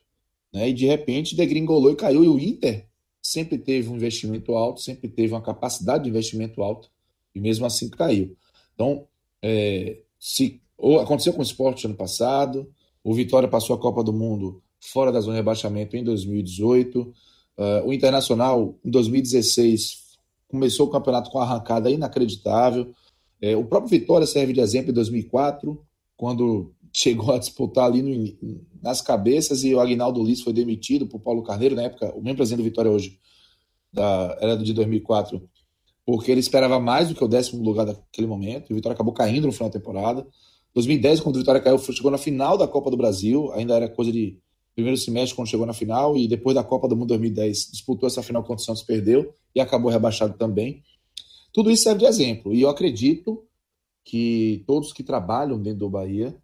[0.53, 0.71] Né?
[0.71, 2.25] E de repente degringolou e caiu.
[2.25, 2.87] E o Inter
[3.23, 6.91] sempre teve um investimento alto, sempre teve uma capacidade de investimento alto,
[7.35, 8.37] e mesmo assim caiu.
[8.75, 9.07] Então,
[9.43, 12.73] é, se ou aconteceu com o esporte ano passado,
[13.05, 17.15] o Vitória passou a Copa do Mundo fora da zona de rebaixamento em 2018, uh,
[17.59, 22.93] é, o Internacional em 2016 começou o campeonato com uma arrancada inacreditável,
[23.41, 25.81] é, o próprio Vitória serve de exemplo em 2004,
[26.17, 31.21] quando chegou a disputar ali no, nas cabeças e o Agnaldo Liz foi demitido por
[31.21, 33.19] Paulo Carneiro, na época, o mesmo presidente do Vitória hoje,
[33.93, 35.43] da, era de 2004,
[36.05, 39.15] porque ele esperava mais do que o décimo lugar daquele momento, e o Vitória acabou
[39.15, 40.27] caindo no final da temporada.
[40.75, 44.13] 2010, quando o Vitória caiu, chegou na final da Copa do Brasil, ainda era coisa
[44.13, 44.39] de
[44.75, 48.23] primeiro semestre quando chegou na final, e depois da Copa do Mundo 2010 disputou essa
[48.23, 50.83] final contra o Santos, perdeu, e acabou rebaixado também.
[51.53, 52.55] Tudo isso serve de exemplo.
[52.55, 53.45] E eu acredito
[54.05, 56.35] que todos que trabalham dentro do Bahia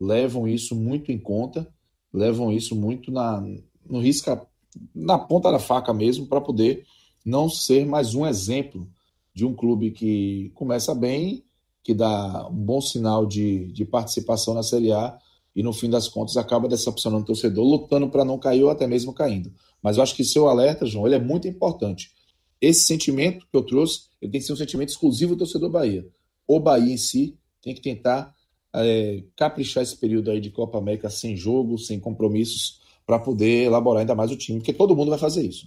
[0.00, 1.68] levam isso muito em conta,
[2.12, 3.42] levam isso muito na,
[3.88, 4.46] no risco,
[4.94, 6.84] na ponta da faca mesmo, para poder
[7.24, 8.88] não ser mais um exemplo
[9.34, 11.44] de um clube que começa bem,
[11.82, 15.18] que dá um bom sinal de, de participação na Série A
[15.54, 18.86] e no fim das contas acaba decepcionando o torcedor, lutando para não cair ou até
[18.86, 19.52] mesmo caindo.
[19.82, 22.12] Mas eu acho que seu alerta, João, ele é muito importante.
[22.60, 26.06] Esse sentimento que eu trouxe, ele tem que ser um sentimento exclusivo do torcedor Bahia.
[26.46, 28.34] O Bahia em si tem que tentar
[28.74, 34.00] é, caprichar esse período aí de Copa América sem jogo, sem compromissos, para poder elaborar
[34.00, 35.66] ainda mais o time, porque todo mundo vai fazer isso.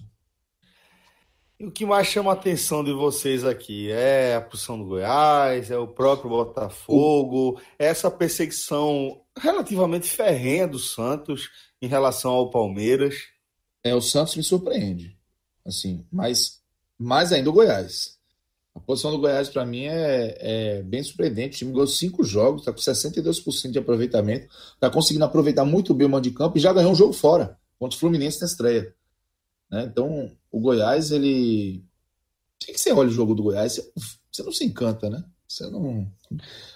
[1.60, 5.70] E o que mais chama a atenção de vocês aqui é a posição do Goiás,
[5.70, 11.50] é o próprio Botafogo, é essa perseguição relativamente ferrenha do Santos
[11.80, 13.16] em relação ao Palmeiras.
[13.84, 15.16] É, o Santos me surpreende,
[15.66, 16.61] assim, mas
[17.02, 18.20] mais ainda o Goiás.
[18.74, 21.56] A posição do Goiás, para mim, é, é, bem surpreendente.
[21.56, 26.08] O time ganhou cinco jogos, está com 62% de aproveitamento, está conseguindo aproveitar muito bem
[26.08, 28.94] o mando de campo e já ganhou um jogo fora, contra o Fluminense na estreia.
[29.70, 29.84] Né?
[29.92, 31.84] Então, o Goiás, ele.
[32.64, 33.82] Tem que você olha o jogo do Goiás,
[34.32, 35.24] você não se encanta, né?
[35.48, 36.08] Você não.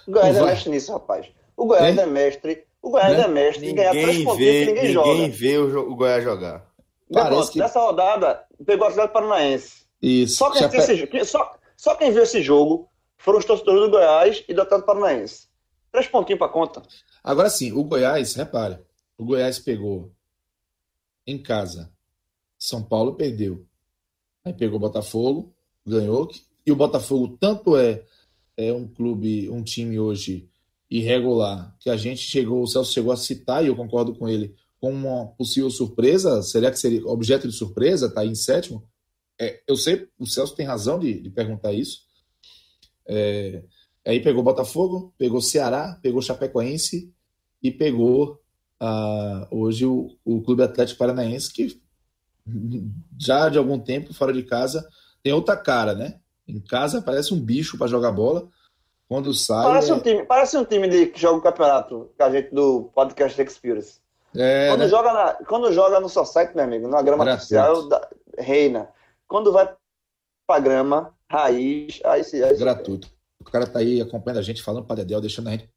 [0.06, 1.26] O Goiás não é mestre nisso, rapaz.
[1.56, 2.64] O Goiás é, é mestre.
[2.82, 3.24] O Goiás né?
[3.24, 5.08] é mestre ninguém ganhar três pontos ninguém, ninguém joga.
[5.08, 6.66] Ninguém vê o, o Goiás jogar.
[7.12, 7.58] Parece que...
[7.58, 9.85] Nessa rodada, pegou a cidade paranaense.
[10.00, 10.36] Isso.
[10.36, 14.54] Só quem, esse, só, só quem viu esse jogo foram os torcedores do Goiás e
[14.54, 15.48] do Atlético Paranaense.
[15.90, 16.82] Três pontinhos para conta.
[17.22, 18.78] Agora sim, o Goiás, repare,
[19.16, 20.12] o Goiás pegou
[21.26, 21.90] em casa.
[22.58, 23.66] São Paulo perdeu.
[24.44, 25.54] Aí pegou o Botafogo,
[25.84, 26.30] ganhou.
[26.64, 28.02] E o Botafogo tanto é,
[28.56, 30.48] é um clube, um time hoje
[30.90, 34.54] irregular, que a gente chegou, o Celso chegou a citar, e eu concordo com ele,
[34.80, 36.42] como uma possível surpresa.
[36.42, 38.06] Será que seria objeto de surpresa?
[38.06, 38.84] Está aí em sétimo?
[39.38, 42.00] É, eu sei, o Celso tem razão de, de perguntar isso.
[43.06, 43.62] É,
[44.06, 47.12] aí pegou Botafogo, pegou Ceará, pegou Chapecoense
[47.62, 48.40] e pegou
[49.50, 51.80] hoje o, o Clube Atlético Paranaense, que
[53.18, 54.86] já de algum tempo fora de casa
[55.22, 56.20] tem outra cara, né?
[56.46, 58.48] Em casa parece um bicho para jogar bola.
[59.08, 59.64] Quando sai.
[59.64, 59.94] Parece, é...
[59.94, 63.40] um time, parece um time de, que joga o campeonato, que a gente do Podcast
[63.40, 64.00] Experience.
[64.36, 64.88] É, quando, né?
[64.88, 67.88] joga na, quando joga no Society, meu amigo, na grama artificial,
[68.38, 68.88] reina.
[69.28, 69.74] Quando vai
[70.46, 72.42] pra grama, raiz, aí se.
[72.42, 73.08] Aí Gratuito.
[73.40, 75.70] O cara tá aí acompanhando a gente, falando pra Dedel, deixando a gente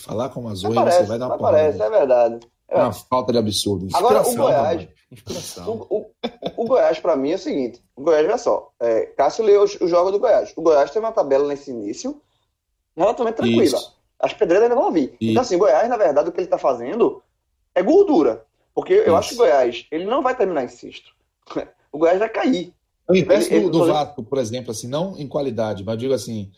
[0.00, 1.58] falar com as oi, você vai dar uma porrada.
[1.58, 2.40] Parece, é verdade.
[2.68, 3.88] É uma falta de absurdo.
[3.92, 4.88] Agora, o Goiás.
[5.66, 6.10] O, o,
[6.56, 8.72] o Goiás, para mim, é o seguinte: o Goiás, olha só.
[8.80, 10.52] É, Cássio leu o, o jogo do Goiás.
[10.56, 12.20] O Goiás tem uma tabela nesse início
[12.96, 13.64] relativamente tranquila.
[13.64, 13.98] Isso.
[14.18, 15.16] As pedreiras ainda vão vir.
[15.20, 15.30] Isso.
[15.32, 17.22] Então, assim, o Goiás, na verdade, o que ele tá fazendo
[17.74, 18.46] é gordura.
[18.74, 19.16] Porque eu Isso.
[19.16, 21.14] acho que o Goiás, ele não vai terminar em sexto.
[21.94, 22.74] O Goiás vai cair.
[23.08, 26.50] O inverso do, do Vasco, por exemplo, assim, não em qualidade, mas digo assim,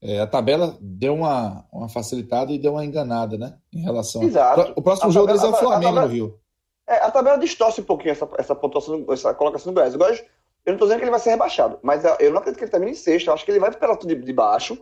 [0.00, 3.56] é, a tabela deu uma, uma facilitada e deu uma enganada, né?
[3.72, 4.22] Em relação.
[4.22, 4.60] Exato.
[4.60, 4.72] A...
[4.76, 6.40] O próximo a jogo tabela, deles é o Flamengo tabela, no Rio.
[6.86, 9.94] É, a tabela distorce um pouquinho essa, essa pontuação, essa colocação do Goiás.
[9.94, 10.20] O Goiás,
[10.64, 12.70] eu não estou dizendo que ele vai ser rebaixado, mas eu não acredito que ele
[12.70, 13.26] termine em sexto.
[13.26, 14.78] Eu acho que ele vai pela de, de baixo,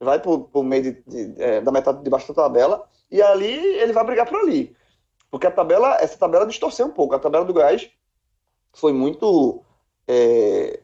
[0.00, 3.52] vai por, por meio de, de, é, da metade de baixo da tabela, e ali
[3.52, 4.76] ele vai brigar por ali.
[5.30, 7.14] Porque a tabela, essa tabela distorceu um pouco.
[7.14, 7.90] A tabela do Goiás
[8.72, 9.62] foi muito.
[10.08, 10.80] É,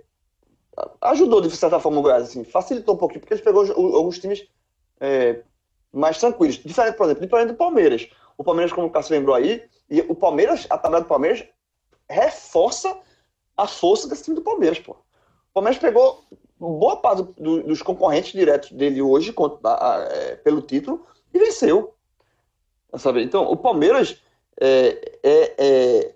[1.01, 4.47] ajudou de certa forma o Goiás, assim, facilitou um pouquinho, porque ele pegou alguns times
[5.01, 5.43] é,
[5.93, 6.57] mais tranquilos.
[6.57, 8.09] Diferente, por exemplo, diferente do Palmeiras.
[8.37, 11.45] O Palmeiras, como o Cássio lembrou aí, e o Palmeiras, a tabela do Palmeiras
[12.09, 12.97] reforça
[13.57, 14.93] a força desse time do Palmeiras, pô.
[14.93, 16.25] O Palmeiras pegou
[16.59, 21.07] boa parte do, do, dos concorrentes diretos dele hoje contra, a, a, é, pelo título
[21.33, 21.95] e venceu.
[22.97, 23.23] Sabe?
[23.23, 24.23] Então, o Palmeiras
[24.61, 26.15] é, é, é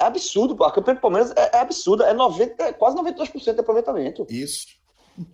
[0.00, 0.64] é absurdo, pô.
[0.64, 2.06] A campanha do Palmeiras é, é absurda.
[2.06, 4.26] É, 90, é quase 92% de aproveitamento.
[4.30, 4.66] Isso.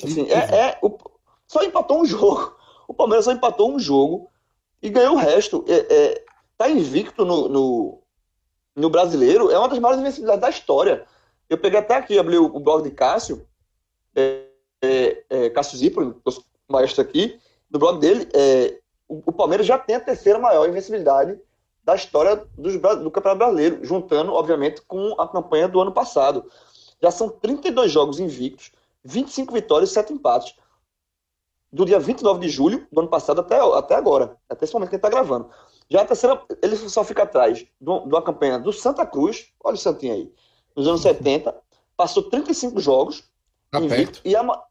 [0.02, 0.98] Assim, é, é o,
[1.46, 2.56] só empatou um jogo.
[2.88, 4.28] O Palmeiras só empatou um jogo
[4.82, 5.64] e ganhou o resto.
[5.68, 6.24] É, é
[6.58, 8.02] tá invicto no, no,
[8.74, 11.06] no, brasileiro é uma das maiores invencibilidades da história.
[11.48, 13.46] Eu peguei até aqui, abri o, o blog de Cássio,
[14.14, 14.46] é,
[15.28, 16.20] é, Cássio Zipro,
[16.66, 17.38] maestro aqui,
[17.70, 18.26] no blog dele,
[19.06, 21.38] o, o, Palmeiras já tem a terceira maior invencibilidade
[21.86, 26.50] da história dos, do Campeonato Brasileiro, juntando, obviamente, com a campanha do ano passado.
[27.00, 28.72] Já são 32 jogos invictos,
[29.04, 30.56] 25 vitórias e 7 empates.
[31.72, 34.96] Do dia 29 de julho do ano passado até, até agora, até esse momento que
[34.96, 35.48] ele está gravando.
[35.88, 39.78] Já a terceira, ele só fica atrás de uma campanha do Santa Cruz, olha o
[39.78, 40.32] Santinho aí,
[40.74, 41.54] nos anos 70,
[41.96, 43.22] passou 35 jogos.
[43.70, 44.20] Tá perto.
[44.24, 44.62] E a,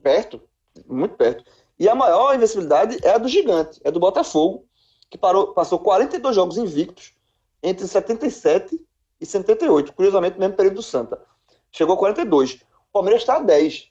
[0.00, 0.40] perto,
[0.86, 1.44] muito perto.
[1.78, 4.65] E a maior invencibilidade é a do gigante, é do Botafogo,
[5.10, 7.14] que parou, passou 42 jogos invictos
[7.62, 8.80] entre 77
[9.20, 11.20] e 78, curiosamente, mesmo período do Santa.
[11.72, 12.54] Chegou a 42.
[12.54, 13.90] O Palmeiras está a 10.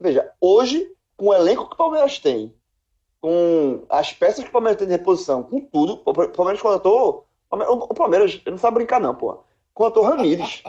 [0.00, 2.54] Veja, hoje, com o elenco que o Palmeiras tem,
[3.20, 7.26] com as peças que o Palmeiras tem de reposição, com tudo, o Palmeiras contratou.
[7.50, 9.40] O Palmeiras não sabe brincar, não, pô.
[9.74, 10.62] Contratou Ramires.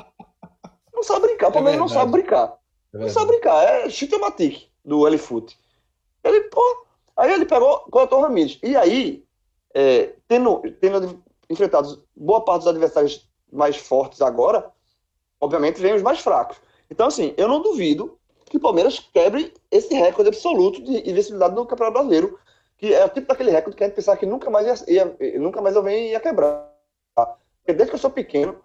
[0.94, 2.58] Não sabe brincar, o Palmeiras é não sabe brincar.
[2.94, 4.16] É não sabe brincar, é chute
[4.84, 5.58] do Elifute.
[6.24, 8.60] Ele, pô, aí ele pegou, contratou Ramires.
[8.62, 9.24] E aí,
[9.74, 14.72] é, tendo, tendo enfrentado boa parte dos adversários mais fortes agora,
[15.40, 16.58] obviamente vem os mais fracos.
[16.90, 21.66] Então, assim, eu não duvido que o Palmeiras quebre esse recorde absoluto de invencibilidade no
[21.66, 22.38] Campeonato Brasileiro,
[22.78, 25.40] que é o tipo daquele recorde que a gente pensar que nunca mais, ia, ia
[25.40, 26.70] nunca mais alguém ia quebrar.
[27.16, 28.58] Porque desde que eu sou pequeno,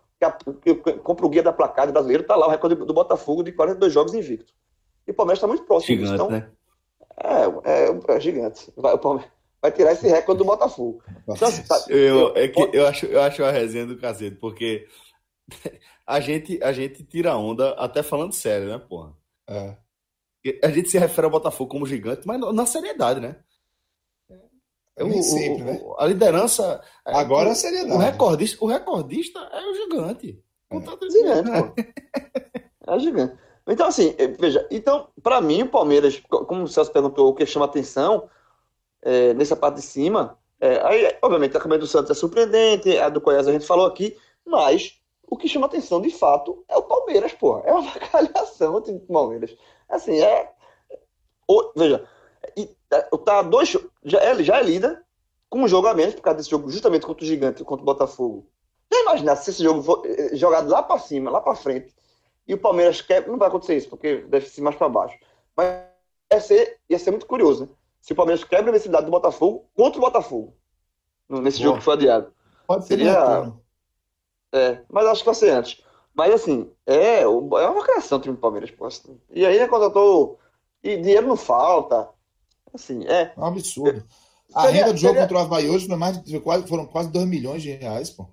[0.65, 3.93] eu compro o guia da placada brasileiro, tá lá o recorde do Botafogo de 42
[3.93, 4.53] jogos invicto.
[5.07, 6.15] E o Palmeiras está muito próximo gigante.
[6.15, 6.51] Então, né?
[7.23, 8.73] é, é, é gigante.
[8.77, 9.31] Vai, o Palmeiras,
[9.67, 11.03] vai tirar esse recorde do Botafogo.
[11.29, 14.87] Então, assim, tá, eu, é que eu, acho, eu acho a resenha do cacete, porque
[16.07, 19.13] a gente, a gente tira onda até falando sério, né, porra?
[19.49, 19.77] É.
[20.63, 23.37] A gente se refere ao Botafogo como gigante, mas na seriedade, né?
[24.97, 25.81] É o, sempre, o, né?
[25.99, 26.81] A liderança.
[27.07, 27.97] É, Agora é a seriedade.
[27.97, 30.43] O recordista, o recordista é o gigante.
[30.71, 31.11] É.
[31.11, 32.93] Gigante, pô.
[32.93, 33.37] é gigante.
[33.69, 37.65] Então, assim, veja, então, para mim, o Palmeiras, como o Celso perguntou, o que chama
[37.65, 38.29] atenção
[39.07, 40.37] é, nessa parte de cima.
[40.61, 43.87] É, aí, obviamente, a campanha do Santos é surpreendente, a do Goiás a gente falou
[43.87, 47.63] aqui, mas o que chama atenção de fato é o Palmeiras, porra.
[47.65, 49.57] É uma vacalhação o time do Palmeiras.
[49.89, 50.51] Assim, é.
[51.49, 52.05] O, veja,
[52.57, 53.77] e, é, tá dois.
[54.03, 55.01] Já é, já é líder,
[55.49, 57.87] com um jogo a menos, por causa desse jogo, justamente contra o Gigante, contra o
[57.87, 58.49] Botafogo.
[58.93, 61.95] Já imagina se esse jogo for eh, jogado lá para cima, lá para frente,
[62.47, 63.27] e o Palmeiras quer.
[63.29, 65.17] Não vai acontecer isso, porque deve ser mais para baixo.
[65.57, 65.67] Mas
[66.33, 67.69] ia ser, ia ser muito curioso, né?
[68.07, 70.55] Se o Palmeiras quebra a velocidade do Botafogo contra o Botafogo.
[71.29, 71.65] Nesse Boa.
[71.65, 72.33] jogo que foi adiado.
[72.65, 72.99] Pode ser.
[72.99, 73.53] Seria...
[74.53, 75.83] É, mas acho que vai ser antes.
[76.15, 78.71] Mas assim, é, é uma criação o time do Palmeiras.
[78.71, 79.21] Pô, assim.
[79.29, 80.39] E aí, né, quando eu tô.
[80.85, 82.09] E dinheiro não falta.
[82.73, 83.33] Assim, é.
[83.37, 84.05] É um absurdo.
[84.55, 85.23] A seria, renda do jogo seria...
[85.23, 88.29] contra o Havaí hoje foi mais de, quase, foram quase 2 milhões de reais, pô.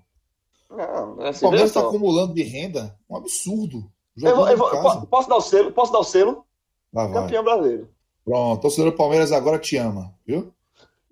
[0.70, 3.90] Não, é assim, o Palmeiras está acumulando de renda um absurdo.
[4.22, 5.72] Eu vou, eu vou, posso dar o selo?
[5.72, 6.46] Posso dar o selo?
[6.94, 7.92] Campeão brasileiro.
[8.24, 10.52] Pronto, torcedor do Palmeiras agora te ama, viu?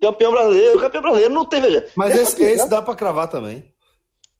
[0.01, 1.87] Campeão brasileiro, campeão brasileiro não tem, veja.
[1.95, 3.63] Mas esse, esse dá para cravar também.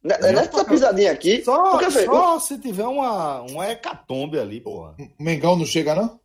[0.04, 1.42] Né, nessa pisadinha aqui.
[1.44, 4.96] Só, porque, só se tiver uma, uma hecatombe ali, porra.
[5.18, 6.20] O Mengão não chega, não?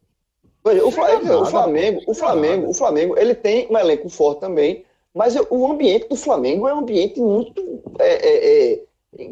[0.64, 4.84] Veja, o, Flamengo, o Flamengo, o Flamengo, o Flamengo, ele tem um elenco forte também,
[5.14, 7.62] mas o ambiente do Flamengo é um ambiente muito.
[8.00, 8.80] É, é, é,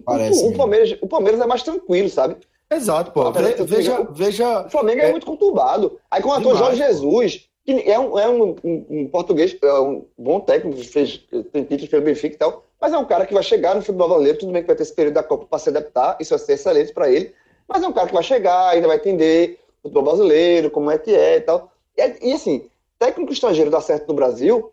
[0.05, 2.37] Parece o, Palmeiras, o Palmeiras é mais tranquilo, sabe?
[2.71, 3.31] Exato, pô.
[3.31, 4.67] Ve, veja, veja.
[4.67, 5.99] O Flamengo é, é muito conturbado.
[6.11, 9.81] Aí com o ator Jorge Jesus, que é um, é um, um, um português, é
[9.81, 13.35] um bom técnico, fez, tem títulos pelo Benfica e tal, mas é um cara que
[13.35, 15.59] vai chegar no futebol brasileiro, tudo bem que vai ter esse período da Copa para
[15.59, 17.35] se adaptar, isso vai ser excelente para ele,
[17.67, 20.99] mas é um cara que vai chegar, ainda vai entender o futebol brasileiro, como é
[20.99, 21.73] que é e tal.
[21.97, 24.73] E, e assim, técnico estrangeiro dá certo no Brasil,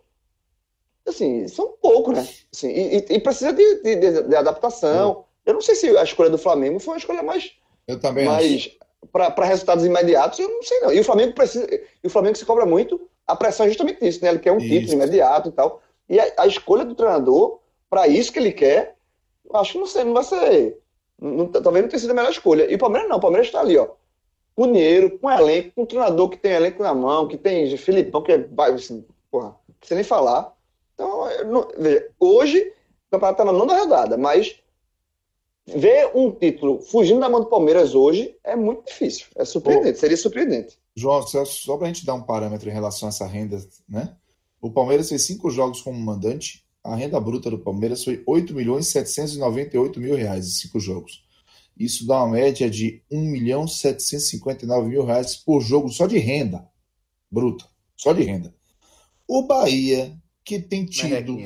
[1.07, 2.27] assim, são poucos, né?
[2.53, 5.25] Assim, e, e, precisa de, de, de adaptação.
[5.45, 7.53] Eu não sei se a escolha do Flamengo foi uma escolha mais
[7.87, 8.77] eu também Mas
[9.11, 10.93] para resultados imediatos, eu não sei não.
[10.93, 11.67] E o Flamengo precisa.
[11.71, 12.99] E o Flamengo se cobra muito.
[13.27, 14.29] A pressão é justamente isso, né?
[14.29, 14.67] Ele quer um isso.
[14.67, 15.81] título imediato e tal.
[16.09, 18.95] E a, a escolha do treinador, para isso que ele quer,
[19.53, 20.79] acho que não sei, não vai ser.
[21.19, 22.69] Não, talvez não tenha sido a melhor escolha.
[22.69, 23.87] E o Palmeiras não, o Palmeiras está ali, ó.
[24.55, 28.21] Com dinheiro, com elenco, com um treinador que tem elenco na mão, que tem Filipão,
[28.21, 28.47] que é.
[28.73, 30.53] Assim, porra, não precisa nem falar.
[30.93, 34.59] Então, não, veja, hoje o campeonato está na nona rodada, mas
[35.65, 39.27] ver um título fugindo da mão do Palmeiras hoje é muito difícil.
[39.35, 40.77] É surpreendente, Pô, seria surpreendente.
[40.95, 44.15] João, só para a gente dar um parâmetro em relação a essa renda, né?
[44.61, 46.63] O Palmeiras fez cinco jogos como mandante.
[46.83, 51.23] A renda bruta do Palmeiras foi 8 milhões 798 mil reais em cinco jogos.
[51.77, 56.67] Isso dá uma média de 1 milhão 759 mil reais por jogo só de renda
[57.31, 57.65] bruta.
[57.95, 58.53] Só de renda.
[59.27, 61.39] O Bahia, que tem tido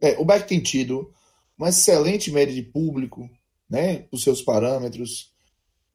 [0.00, 1.13] É, o Beck tem tido
[1.56, 3.28] uma excelente média de público,
[3.68, 4.06] né?
[4.10, 5.32] Os seus parâmetros.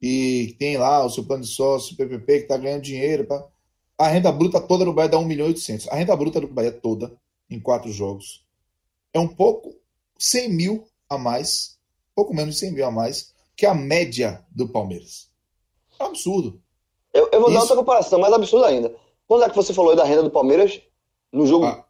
[0.00, 3.26] E tem lá o seu plano de sócio, o PPP, que está ganhando dinheiro.
[3.26, 3.46] Pra...
[3.98, 5.88] A renda bruta toda do Bahia dá 1 milhão e 800.
[5.88, 7.14] A renda bruta do Bahia toda,
[7.50, 8.44] em quatro jogos,
[9.12, 9.74] é um pouco
[10.18, 11.78] 100 mil a mais,
[12.14, 15.28] pouco menos de 100 mil a mais, que a média do Palmeiras.
[15.98, 16.62] É um absurdo.
[17.12, 17.54] Eu, eu vou Isso.
[17.54, 18.94] dar outra comparação, mais absurda ainda.
[19.26, 20.80] Quando é que você falou da renda do Palmeiras
[21.32, 21.66] no jogo?
[21.66, 21.84] Ah,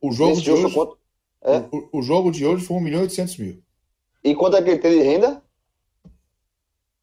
[0.00, 0.98] o jogo de jogo hoje, quanto?
[1.44, 1.58] É?
[1.72, 3.62] O, o, jogo de hoje foi 1 milhão e 800 mil.
[4.22, 5.42] E quanto é que ele tem de renda?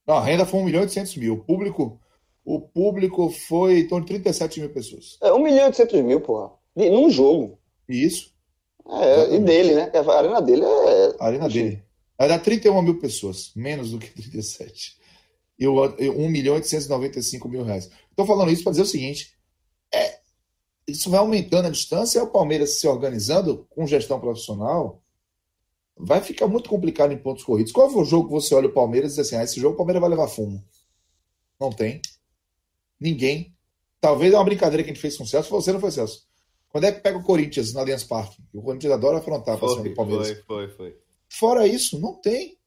[0.08, 1.34] Não, a renda foi 1 milhão e 800 mil.
[1.34, 2.00] O público,
[2.46, 5.18] o público foi em torno de 37 mil pessoas.
[5.22, 6.52] É, 1 milhão e 800 mil, porra.
[6.76, 7.60] De, num jogo.
[7.88, 8.34] Isso.
[8.88, 9.36] É, Exatamente.
[9.36, 9.92] e dele, né?
[9.94, 11.16] A arena dele é.
[11.20, 11.84] A arena dele.
[12.18, 14.98] Vai dar 31 mil pessoas, menos do que 37.
[15.60, 17.90] E 1 milhão e 895 mil reais.
[18.10, 19.34] Estou falando isso para dizer o seguinte:
[19.94, 20.19] é,
[20.92, 25.02] isso vai aumentando a distância e o Palmeiras se organizando com gestão profissional
[26.00, 27.74] vai ficar muito complicado em pontos corridos.
[27.74, 29.74] Qual foi o jogo que você olha o Palmeiras e diz assim: ah, esse jogo
[29.74, 30.64] o Palmeiras vai levar fumo?
[31.60, 32.02] Não tem.
[33.00, 33.54] Ninguém.
[34.00, 35.50] Talvez é uma brincadeira que a gente fez com o Celso.
[35.50, 36.24] Você não foi, Celso.
[36.70, 38.42] Quando é que pega o Corinthians na Allianz Parque?
[38.54, 40.28] O Corinthians adora afrontar para cima do Palmeiras.
[40.28, 40.98] Foi, foi, foi.
[41.28, 42.58] Fora isso, não tem.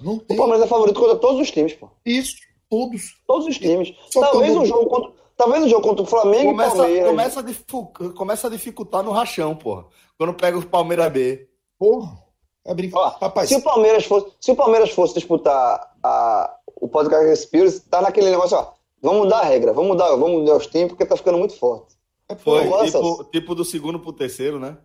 [0.00, 0.36] Não tem.
[0.36, 1.90] O Palmeiras é favorito contra todos os times, pô.
[2.04, 2.36] Isso,
[2.68, 3.20] todos.
[3.26, 3.94] Todos os times.
[4.12, 7.10] Só talvez um jogo contra, talvez um jogo contra o Flamengo começa, e Palmeiras.
[7.10, 9.86] Começa a, dificultar, começa a dificultar no rachão, porra.
[10.18, 11.48] Quando pega o Palmeiras B.
[11.78, 12.26] Porra.
[12.64, 13.16] É brincadeira.
[13.20, 18.02] Rapaz, se o Palmeiras fosse, se o Palmeiras fosse disputar a, o podcast Spears, tá
[18.02, 18.72] naquele negócio, ó.
[19.00, 21.94] Vamos mudar a regra, vamos mudar, vamos mudar os times, porque tá ficando muito forte.
[22.28, 24.76] É, foi, tipo, tipo, do segundo pro terceiro, né?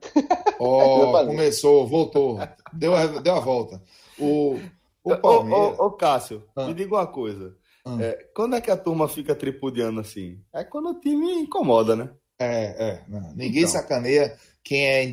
[0.60, 2.38] oh, começou, voltou.
[2.72, 3.82] Deu a, deu a volta.
[4.20, 4.60] O,
[5.04, 5.80] o Palmeiras...
[5.80, 6.66] Ô, ô, ô Cássio, ah.
[6.68, 7.56] me diga uma coisa.
[7.86, 7.98] Ah.
[8.00, 10.40] É, quando é que a turma fica tripudiando assim?
[10.54, 12.10] É quando o time incomoda, né?
[12.40, 13.04] É, é.
[13.08, 13.34] Não.
[13.36, 13.74] Ninguém então.
[13.74, 15.12] sacaneia quem é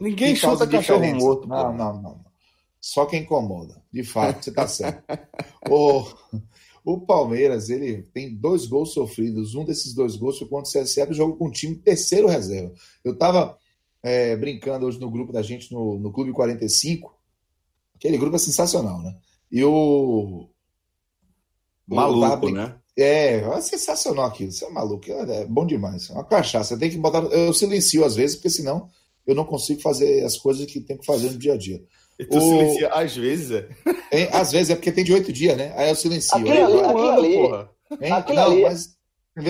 [0.00, 1.48] Ninguém chuta cachorro morto.
[1.48, 2.24] Não, não, não, não.
[2.80, 3.82] Só quem incomoda.
[3.92, 5.04] De fato, você tá certo.
[5.68, 6.04] o,
[6.84, 9.54] o Palmeiras, ele tem dois gols sofridos.
[9.54, 12.72] Um desses dois gols foi contra o CSA, que jogou com o time terceiro reserva.
[13.04, 13.56] Eu tava
[14.02, 17.14] é, brincando hoje no grupo da gente, no, no Clube 45.
[17.94, 19.14] Aquele grupo é sensacional, né?
[19.52, 20.48] E o.
[21.96, 22.74] Maluco, né?
[22.96, 24.52] É, é sensacional aquilo.
[24.52, 26.10] Você é maluco, é, é bom demais.
[26.10, 26.78] É uma cachaça.
[26.78, 27.22] Tem que botar.
[27.24, 28.88] Eu silencio às vezes, porque senão
[29.26, 31.82] eu não consigo fazer as coisas que tenho que fazer no dia a dia.
[32.18, 32.40] E tu o...
[32.40, 33.68] silencia às vezes, é?
[34.10, 34.36] é?
[34.36, 35.72] Às vezes, é porque tem de oito dias, né?
[35.76, 36.36] Aí eu silencio.
[36.36, 37.70] Aquilo ali, aquilo ali, porra.
[37.90, 38.98] Aquilo não, ali, mas...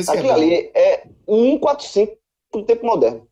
[0.08, 2.18] aquilo é ali é 145
[2.52, 3.26] do tempo moderno.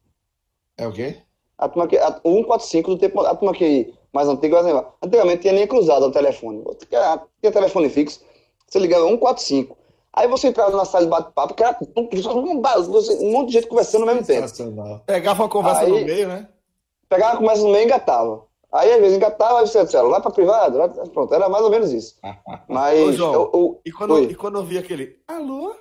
[0.76, 1.16] É o quê?
[1.56, 3.36] A turma que, a, 145 do tempo moderno.
[3.36, 6.64] A turma que mais antiga, antigamente tinha linha cruzada no telefone.
[6.88, 8.20] Tinha, tinha telefone fixo,
[8.68, 9.76] você ligava 145.
[10.12, 14.06] Aí você entrava na sala de bate-papo, que era um monte de gente conversando ao
[14.14, 14.48] mesmo tempo.
[15.06, 16.48] Pegava uma conversa aí, no meio, né?
[17.08, 18.44] Pegava uma conversa no meio e engatava.
[18.72, 21.70] Aí, às vezes, engatava, aí você disse, lá para privado, lá, pronto, era mais ou
[21.70, 22.16] menos isso.
[22.68, 23.00] Mas.
[23.00, 25.16] Ô, João, eu, eu, e, quando, e quando eu vi aquele.
[25.26, 25.74] Alô?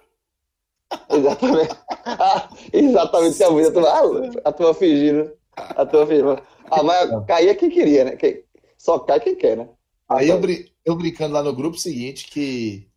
[1.09, 1.75] Exatamente.
[2.05, 5.31] ah, exatamente, a música, a tua, a tua fingindo.
[5.55, 6.39] A tua fingindo.
[6.69, 8.15] Ah, mas caía quem queria, né?
[8.15, 8.43] Quem,
[8.77, 9.69] só cai quem quer, né?
[10.09, 10.39] Aí eu,
[10.85, 12.87] eu brincando lá no grupo seguinte que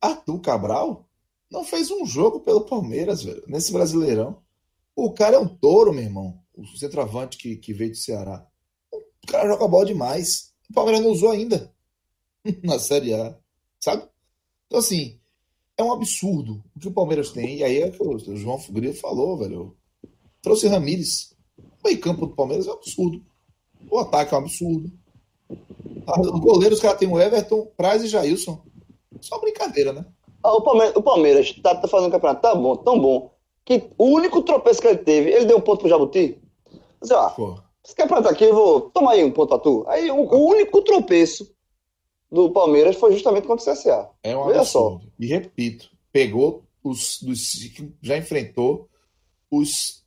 [0.00, 1.08] Arthur Cabral
[1.50, 4.42] não fez um jogo pelo Palmeiras, velho, nesse Brasileirão.
[4.94, 6.42] O cara é um touro, meu irmão.
[6.56, 8.46] O centroavante que, que veio do Ceará.
[8.92, 10.52] O cara joga bola demais.
[10.68, 11.72] O Palmeiras não usou ainda
[12.62, 13.38] na Série A,
[13.78, 14.08] sabe?
[14.66, 15.18] Então, assim,
[15.76, 17.58] é um absurdo o que o Palmeiras tem.
[17.58, 19.76] E aí é que o João Grilo falou, velho.
[20.42, 21.34] Trouxe Ramires.
[21.56, 23.24] O meio campo do Palmeiras é um absurdo.
[23.90, 24.92] O ataque é um absurdo.
[25.50, 28.60] O goleiro, os caras têm o Everton, Praz e Jailson.
[29.20, 30.04] Só brincadeira, né?
[30.42, 33.32] Ah, o Palmeiras, o Palmeiras tá, tá fazendo um campeonato tá bom, tão bom,
[33.64, 36.38] que o único tropeço que ele teve, ele deu um ponto pro Jabuti.
[37.00, 37.58] Você, ó,
[37.94, 38.80] quer plantar aqui, eu vou.
[38.90, 39.84] Toma aí um ponto pra tu.
[39.88, 41.52] Aí o, o único tropeço
[42.30, 44.10] do Palmeiras foi justamente contra o CSA.
[44.22, 45.00] É um Veja absurdo.
[45.02, 45.10] Só.
[45.18, 47.52] E repito, pegou os dos,
[48.02, 48.88] já enfrentou
[49.50, 50.04] os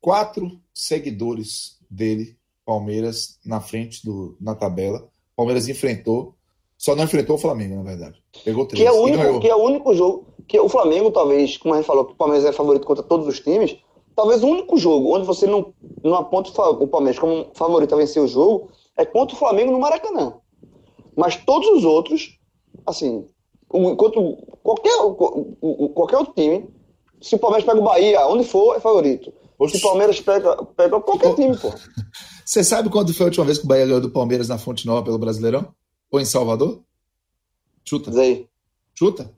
[0.00, 5.08] quatro seguidores dele, Palmeiras, na frente do, na tabela.
[5.36, 6.34] Palmeiras enfrentou
[6.82, 8.20] só não enfrentou o Flamengo, na verdade.
[8.44, 8.82] Pegou três.
[8.82, 10.26] Que é o único, que é o único jogo.
[10.48, 13.28] Que o Flamengo, talvez, como a gente falou, que o Palmeiras é favorito contra todos
[13.28, 13.76] os times.
[14.16, 18.20] Talvez o único jogo onde você não, não aponta o Palmeiras como favorito a vencer
[18.20, 20.34] o jogo é contra o Flamengo no Maracanã.
[21.16, 22.36] Mas todos os outros,
[22.84, 23.28] assim,
[23.72, 24.96] enquanto qualquer,
[25.94, 26.68] qualquer outro time,
[27.20, 29.32] se o Palmeiras pega o Bahia, onde for, é favorito.
[29.68, 31.68] Se o Palmeiras pega, pega qualquer time, pô.
[32.52, 34.84] Você sabe quando foi a última vez que o Bahia ganhou do Palmeiras na Fonte
[34.84, 35.74] Nova pelo Brasileirão?
[36.10, 36.84] Ou em Salvador?
[37.82, 38.10] Chuta.
[38.10, 38.46] Diz aí.
[38.94, 39.34] Chuta?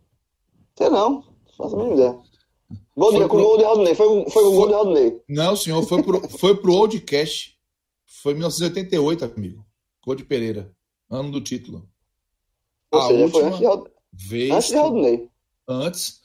[0.77, 1.23] Sei não.
[1.57, 2.21] Faço a mínima ideia.
[2.97, 3.29] Gol de, pro...
[3.29, 3.95] gol de Rodney.
[3.95, 5.21] Foi, foi, foi o gol de Rodney.
[5.29, 5.81] Não, senhor.
[5.85, 7.55] Foi pro, foi pro Old Cash.
[8.05, 9.65] Foi 1988, amigo.
[10.01, 10.75] Cor de Pereira.
[11.09, 11.89] Ano do título.
[12.91, 15.31] Ou a seja, foi antes de, vez antes de Rodney.
[15.69, 16.21] Antes.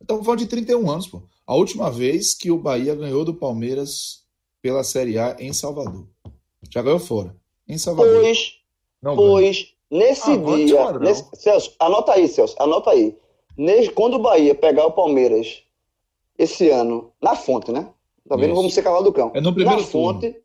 [0.00, 1.22] Estamos falando de 31 anos, pô.
[1.46, 4.19] A última vez que o Bahia ganhou do Palmeiras
[4.62, 6.06] pela Série A em Salvador.
[6.70, 7.34] Já ganhou fora.
[7.68, 8.20] Em Salvador.
[8.20, 8.54] Pois,
[9.02, 10.92] Não pois nesse ah, dia.
[10.98, 13.16] Nesse, Celso, anota aí, Celso, anota aí.
[13.56, 15.62] Nesse, quando o Bahia pegar o Palmeiras
[16.38, 17.88] esse ano, na fonte, né?
[18.28, 19.32] Também não vamos ser cavalo do cão.
[19.34, 20.36] É no primeiro na fonte,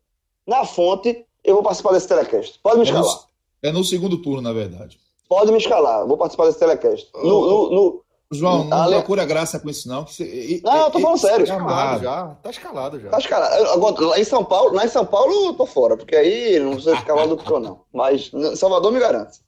[0.46, 2.58] Na fonte, eu vou participar desse telecast.
[2.62, 3.28] Pode me escalar.
[3.62, 4.98] É no, é no segundo turno, na verdade.
[5.28, 7.08] Pode me escalar, vou participar desse telecast.
[7.14, 8.94] No, no, no, João, não Ale...
[8.96, 10.06] procura graça com isso, não.
[10.06, 10.60] Você...
[10.64, 11.46] Não, eu tô falando sério.
[11.46, 12.26] Tá escalado já.
[12.26, 13.10] Tá escalado já.
[13.10, 13.64] Tá escalado.
[13.68, 16.80] Agora, lá em São Paulo, lá em São Paulo eu tô fora, porque aí não
[16.80, 17.84] sei se cavalo do não.
[17.92, 19.40] Mas Salvador me garante.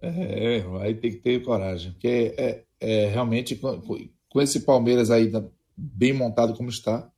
[0.00, 3.80] É, aí tem que ter coragem, porque é, é realmente com,
[4.28, 5.30] com, esse Palmeiras aí
[5.76, 7.10] bem montado como está,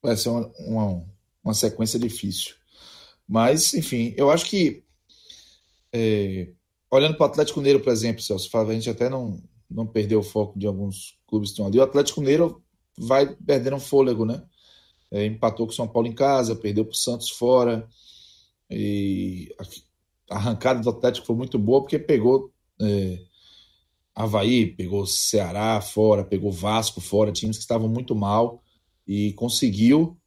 [0.00, 1.04] vai ser uma, uma,
[1.42, 2.54] uma sequência difícil.
[3.26, 4.84] Mas, enfim, eu acho que
[5.92, 6.48] é,
[6.90, 10.22] olhando para o Atlético Mineiro, por exemplo, Celso, a gente até não, não perdeu o
[10.22, 11.78] foco de alguns clubes que estão ali.
[11.78, 12.62] O Atlético Mineiro
[12.96, 14.42] vai perdendo um fôlego, né?
[15.10, 17.88] É, empatou com o São Paulo em casa, perdeu para o Santos fora.
[18.70, 19.54] E
[20.30, 23.18] a arrancada do Atlético foi muito boa porque pegou é,
[24.14, 28.62] Havaí, pegou Ceará fora, pegou Vasco fora, times que estavam muito mal
[29.06, 30.18] e conseguiu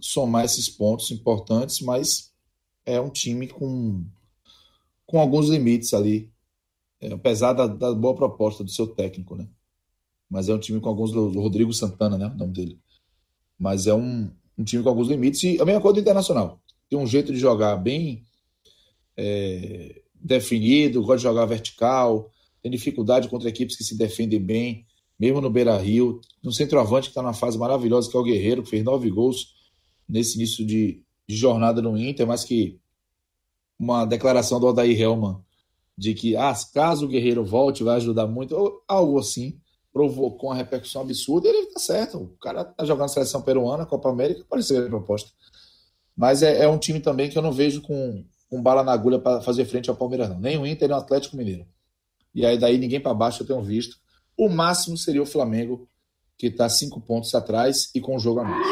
[0.00, 2.32] somar esses pontos importantes, mas
[2.86, 4.06] é um time com
[5.08, 6.30] com alguns limites ali,
[7.00, 9.48] é, apesar da, da, boa proposta do seu técnico, né?
[10.30, 11.12] Mas é um time com alguns.
[11.12, 12.26] O Rodrigo Santana, né?
[12.26, 12.78] O nome dele.
[13.58, 15.42] Mas é um, um time com alguns limites.
[15.42, 16.60] E a mesma coisa do Internacional.
[16.90, 18.22] Tem um jeito de jogar bem
[19.16, 22.30] é, definido, gosta de jogar vertical,
[22.62, 24.86] tem dificuldade contra equipes que se defendem bem,
[25.18, 26.20] mesmo no Beira Rio.
[26.42, 29.54] No centroavante, que está numa fase maravilhosa, que é o Guerreiro, que fez nove gols
[30.06, 32.78] nesse início de, de jornada no Inter, mas que
[33.78, 35.40] uma declaração do Odair Helman
[35.98, 39.58] de que, ah, caso o Guerreiro volte, vai ajudar muito, ou algo assim,
[39.92, 42.18] provocou uma repercussão absurda, e ele tá certo.
[42.18, 45.30] O cara tá jogando seleção peruana, Copa América, pode ser a proposta.
[46.16, 49.18] Mas é, é, um time também que eu não vejo com, com bala na agulha
[49.18, 50.38] para fazer frente ao Palmeiras, não.
[50.38, 51.66] Nem o Inter, nem o Atlético Mineiro.
[52.32, 53.96] E aí daí ninguém para baixo eu tenho visto.
[54.36, 55.88] O máximo seria o Flamengo,
[56.36, 58.66] que está cinco pontos atrás e com o jogo a mais.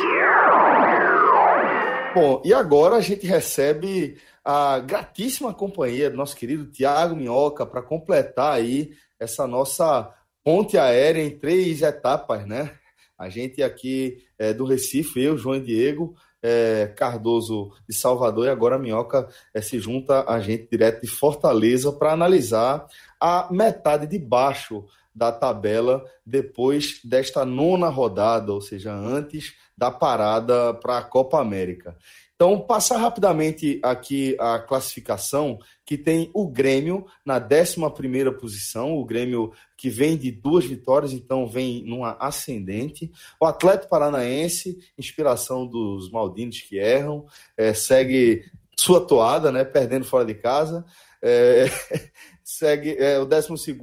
[2.14, 4.16] Bom, e agora a gente recebe
[4.48, 11.20] a gratíssima companhia do nosso querido Tiago Minhoca para completar aí essa nossa ponte aérea
[11.20, 12.70] em três etapas, né?
[13.18, 18.50] A gente aqui é, do Recife, eu, João e Diego, é, Cardoso de Salvador e
[18.50, 22.86] agora a Minhoca é, se junta a gente direto de Fortaleza para analisar
[23.20, 30.72] a metade de baixo da tabela depois desta nona rodada, ou seja, antes da parada
[30.74, 31.96] para a Copa América.
[32.36, 37.76] Então, passar rapidamente aqui a classificação, que tem o Grêmio na 11
[38.38, 43.10] posição, o Grêmio que vem de duas vitórias, então vem numa ascendente.
[43.40, 47.24] O Atlético Paranaense, inspiração dos Maldinos que erram,
[47.56, 48.44] é, segue
[48.78, 50.84] sua toada, né, perdendo fora de casa.
[51.22, 51.64] É,
[52.44, 53.74] segue é, o 12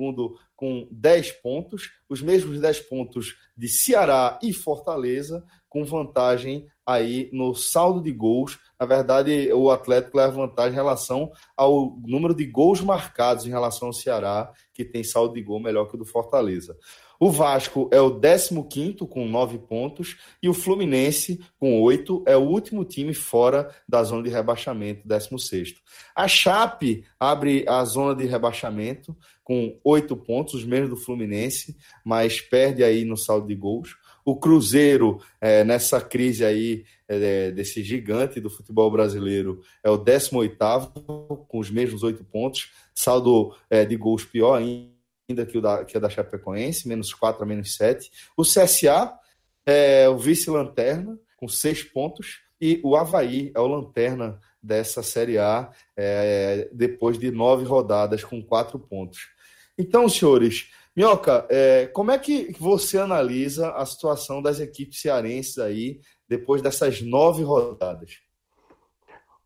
[0.55, 5.43] com 10 pontos, os mesmos 10 pontos de Ceará e Fortaleza,
[5.73, 8.59] com vantagem aí no saldo de gols.
[8.79, 13.87] Na verdade, o Atlético leva vantagem em relação ao número de gols marcados em relação
[13.87, 16.77] ao Ceará, que tem saldo de gol melhor que o do Fortaleza.
[17.19, 22.41] O Vasco é o 15 com 9 pontos e o Fluminense com 8 é o
[22.41, 25.75] último time fora da zona de rebaixamento, 16.
[26.13, 32.41] A Chape abre a zona de rebaixamento com 8 pontos, os mesmos do Fluminense, mas
[32.41, 33.95] perde aí no saldo de gols.
[34.25, 40.57] O Cruzeiro, é, nessa crise aí é, desse gigante do futebol brasileiro, é o 18
[41.47, 45.97] com os mesmos oito pontos, saldo é, de gols pior ainda que o da, que
[45.97, 48.11] a da Chapecoense, menos 4 a menos 7.
[48.37, 49.13] O CSA
[49.65, 55.69] é o vice-lanterna, com seis pontos, e o Havaí é o lanterna dessa Série A,
[55.97, 59.29] é, depois de nove rodadas, com quatro pontos.
[59.77, 65.99] Então, senhores, Minhoca, é, como é que você analisa a situação das equipes cearenses aí
[66.29, 68.21] depois dessas nove rodadas?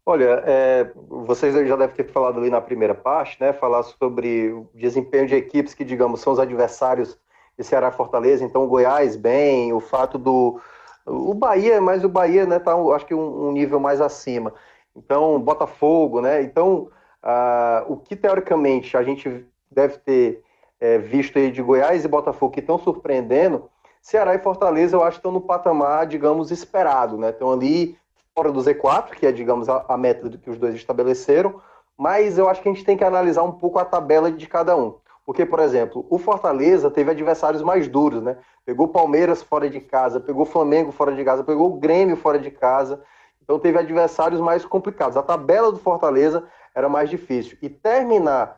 [0.05, 3.51] Olha, é, vocês já devem ter falado ali na primeira parte, né?
[3.51, 7.19] Falar sobre o desempenho de equipes que, digamos, são os adversários
[7.57, 8.43] de Ceará Fortaleza.
[8.43, 10.61] Então, o Goiás bem, o fato do.
[11.05, 14.53] O Bahia, mas o Bahia, né, tá, acho que um, um nível mais acima.
[14.95, 16.41] Então, Botafogo, né?
[16.41, 16.89] Então,
[17.23, 20.43] uh, o que teoricamente a gente deve ter
[20.79, 23.69] é, visto aí de Goiás e Botafogo que estão surpreendendo,
[24.01, 27.29] Ceará e Fortaleza eu acho que estão no patamar, digamos, esperado, né?
[27.29, 27.97] Estão ali
[28.33, 31.59] fora do Z4, que é, digamos, a, a meta que os dois estabeleceram,
[31.97, 34.77] mas eu acho que a gente tem que analisar um pouco a tabela de cada
[34.77, 34.95] um.
[35.25, 38.37] Porque, por exemplo, o Fortaleza teve adversários mais duros, né?
[38.65, 42.49] Pegou Palmeiras fora de casa, pegou Flamengo fora de casa, pegou o Grêmio fora de
[42.49, 43.01] casa.
[43.43, 45.17] Então teve adversários mais complicados.
[45.17, 47.57] A tabela do Fortaleza era mais difícil.
[47.61, 48.57] E terminar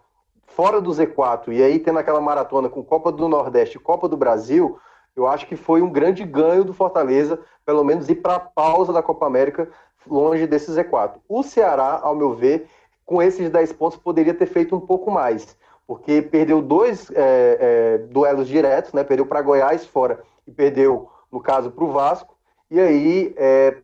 [0.59, 4.17] fora do Z4 e aí tendo aquela maratona com Copa do Nordeste e Copa do
[4.17, 4.77] Brasil,
[5.15, 8.91] eu acho que foi um grande ganho do Fortaleza, pelo menos ir para a pausa
[8.91, 9.69] da Copa América
[10.05, 11.13] longe desse Z4.
[11.29, 12.67] O Ceará, ao meu ver,
[13.05, 15.55] com esses 10 pontos poderia ter feito um pouco mais
[15.87, 19.01] porque perdeu dois é, é, duelos diretos, né?
[19.01, 22.35] Perdeu para Goiás fora e perdeu, no caso, para o Vasco.
[22.69, 23.77] E aí é,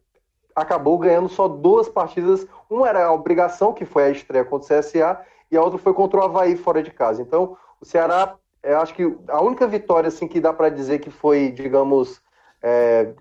[0.53, 2.45] acabou ganhando só duas partidas.
[2.69, 5.21] Uma era a obrigação, que foi a estreia contra o CSA,
[5.56, 7.22] e a outra foi contra o Havaí fora de casa.
[7.22, 11.10] Então, o Ceará, eu acho que a única vitória assim que dá para dizer que
[11.10, 12.22] foi, digamos,
[12.62, 13.14] é,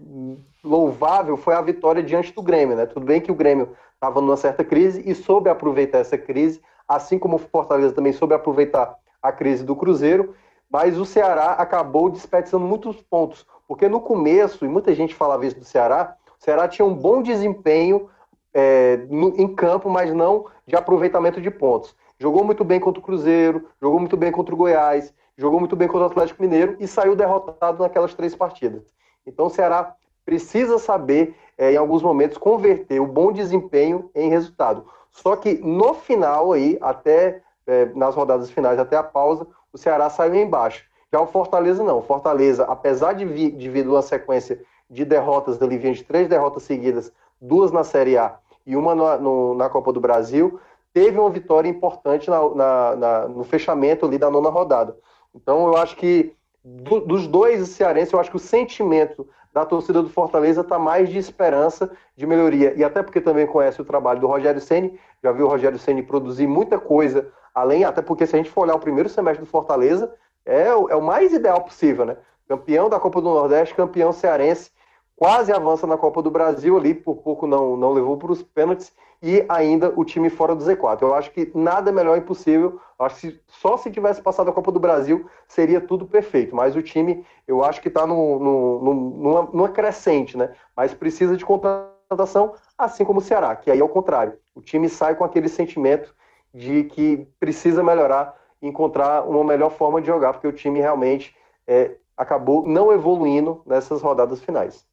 [0.62, 2.86] louvável foi a vitória diante do Grêmio, né?
[2.86, 7.18] Tudo bem que o Grêmio estava numa certa crise e soube aproveitar essa crise assim
[7.18, 10.34] como o Fortaleza também soube aproveitar a crise do Cruzeiro,
[10.70, 15.58] mas o Ceará acabou desperdiçando muitos pontos, porque no começo, e muita gente falava isso
[15.58, 18.08] do Ceará, o Ceará tinha um bom desempenho
[18.52, 21.96] é, no, em campo, mas não de aproveitamento de pontos.
[22.18, 25.88] Jogou muito bem contra o Cruzeiro, jogou muito bem contra o Goiás, jogou muito bem
[25.88, 28.82] contra o Atlético Mineiro e saiu derrotado naquelas três partidas.
[29.26, 29.94] Então o Ceará
[30.24, 34.86] precisa saber, é, em alguns momentos, converter o bom desempenho em resultado.
[35.10, 40.08] Só que no final aí, até é, nas rodadas finais, até a pausa, o Ceará
[40.08, 40.84] saiu embaixo.
[41.12, 41.98] Já o Fortaleza não.
[41.98, 44.60] O Fortaleza, apesar de vir, de vir uma sequência
[44.90, 48.36] de derrotas da Livinha, de três derrotas seguidas, duas na Série A
[48.66, 50.58] e uma no, no, na Copa do Brasil,
[50.94, 54.96] teve uma vitória importante na, na, na, no fechamento ali da nona rodada.
[55.34, 56.32] Então eu acho que
[56.64, 61.08] do, dos dois cearenses, eu acho que o sentimento da torcida do Fortaleza está mais
[61.08, 62.72] de esperança de melhoria.
[62.76, 66.02] E até porque também conhece o trabalho do Rogério Ceni, já viu o Rogério Ceni
[66.02, 69.50] produzir muita coisa, além, até porque se a gente for olhar o primeiro semestre do
[69.50, 70.12] Fortaleza,
[70.46, 72.16] é o, é o mais ideal possível, né?
[72.48, 74.70] Campeão da Copa do Nordeste, campeão cearense,
[75.16, 78.92] quase avança na Copa do Brasil ali, por pouco não, não levou para os pênaltis,
[79.24, 81.00] e ainda o time fora do Z4.
[81.00, 82.78] Eu acho que nada melhor impossível.
[82.98, 86.54] Eu acho que só se tivesse passado a Copa do Brasil seria tudo perfeito.
[86.54, 90.54] Mas o time, eu acho que está no, no, no, numa, numa crescente, né?
[90.76, 94.34] Mas precisa de contratação, assim como o Ceará, que aí é o contrário.
[94.54, 96.14] O time sai com aquele sentimento
[96.52, 101.34] de que precisa melhorar, encontrar uma melhor forma de jogar, porque o time realmente
[101.66, 104.86] é, acabou não evoluindo nessas rodadas finais.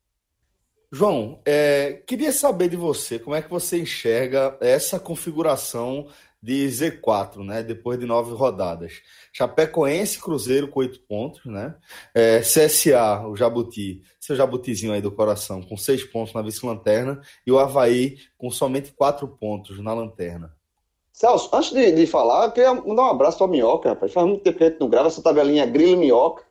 [0.93, 6.07] João, é, queria saber de você como é que você enxerga essa configuração
[6.43, 7.63] de Z4, né?
[7.63, 9.01] Depois de nove rodadas.
[9.31, 11.75] Chapecoense Cruzeiro com oito pontos, né?
[12.13, 17.51] É, CSA, o Jabuti, seu Jabutizinho aí do coração, com seis pontos na vice-lanterna, e
[17.53, 20.53] o Havaí com somente quatro pontos na lanterna.
[21.13, 24.11] Celso, antes de, de falar, eu queria mandar um abraço para a Minhoca, rapaz.
[24.11, 26.50] Faz muito tempo que a gente não grava essa tabelinha Grilo Minhoca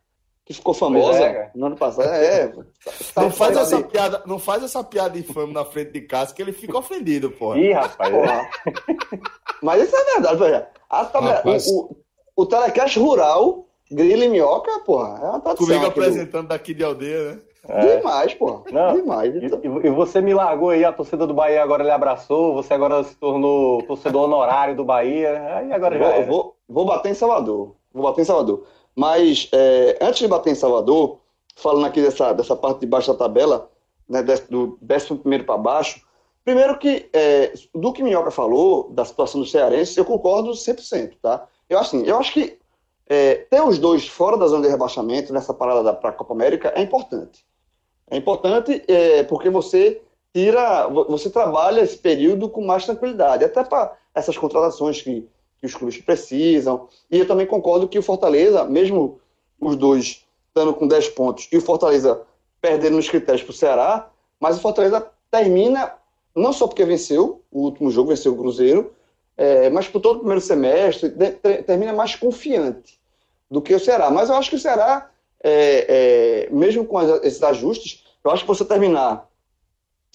[0.50, 2.08] que ficou famosa é, no ano passado.
[2.08, 2.52] É,
[3.16, 6.52] não, faz essa piada, não faz essa piada infame na frente de casa que ele
[6.52, 7.58] fica ofendido, porra.
[7.60, 8.10] Ih, rapaz.
[8.10, 8.50] Porra.
[9.62, 10.66] Mas isso é verdade, velho.
[10.90, 11.66] Rapaz...
[11.68, 11.96] O,
[12.36, 15.66] o, o telecast rural, grilo e minhoca, porra, é uma tradição.
[15.68, 16.48] Comigo apresentando do...
[16.48, 17.38] daqui de aldeia, né?
[17.68, 17.98] É.
[17.98, 18.64] Demais, pô.
[18.72, 19.36] Não, Demais.
[19.36, 19.60] Então.
[19.62, 23.04] E, e, você me largou aí, a torcida do Bahia agora lhe abraçou, você agora
[23.04, 25.58] se tornou torcedor honorário do Bahia.
[25.58, 26.22] Aí agora vou, já.
[26.22, 27.76] Vou, vou bater em Salvador.
[27.92, 28.64] Vou bater em Salvador.
[29.00, 31.20] Mas é, antes de bater em Salvador,
[31.56, 33.70] falando aqui dessa, dessa parte de baixo da tabela,
[34.06, 36.02] né, do 11 para baixo,
[36.44, 41.14] primeiro que é, do que Minhoca falou, da situação do Cearense, eu concordo 100%.
[41.22, 41.46] Tá?
[41.66, 42.58] Eu, assim, eu acho que
[43.06, 46.70] é, ter os dois fora da zona de rebaixamento nessa parada para a Copa América
[46.76, 47.46] é importante.
[48.10, 50.02] É importante é, porque você
[50.34, 55.26] tira, você trabalha esse período com mais tranquilidade, até para essas contratações que
[55.60, 56.88] que os clubes precisam.
[57.10, 59.20] E eu também concordo que o Fortaleza, mesmo
[59.60, 62.22] os dois estando com 10 pontos e o Fortaleza
[62.60, 65.94] perdendo nos critérios para o Ceará, mas o Fortaleza termina,
[66.34, 68.92] não só porque venceu o último jogo, venceu o Cruzeiro,
[69.36, 71.30] é, mas por todo o primeiro semestre, de,
[71.62, 73.00] termina mais confiante
[73.50, 74.10] do que o Ceará.
[74.10, 75.10] Mas eu acho que o Ceará,
[75.42, 79.28] é, é, mesmo com esses ajustes, eu acho que você terminar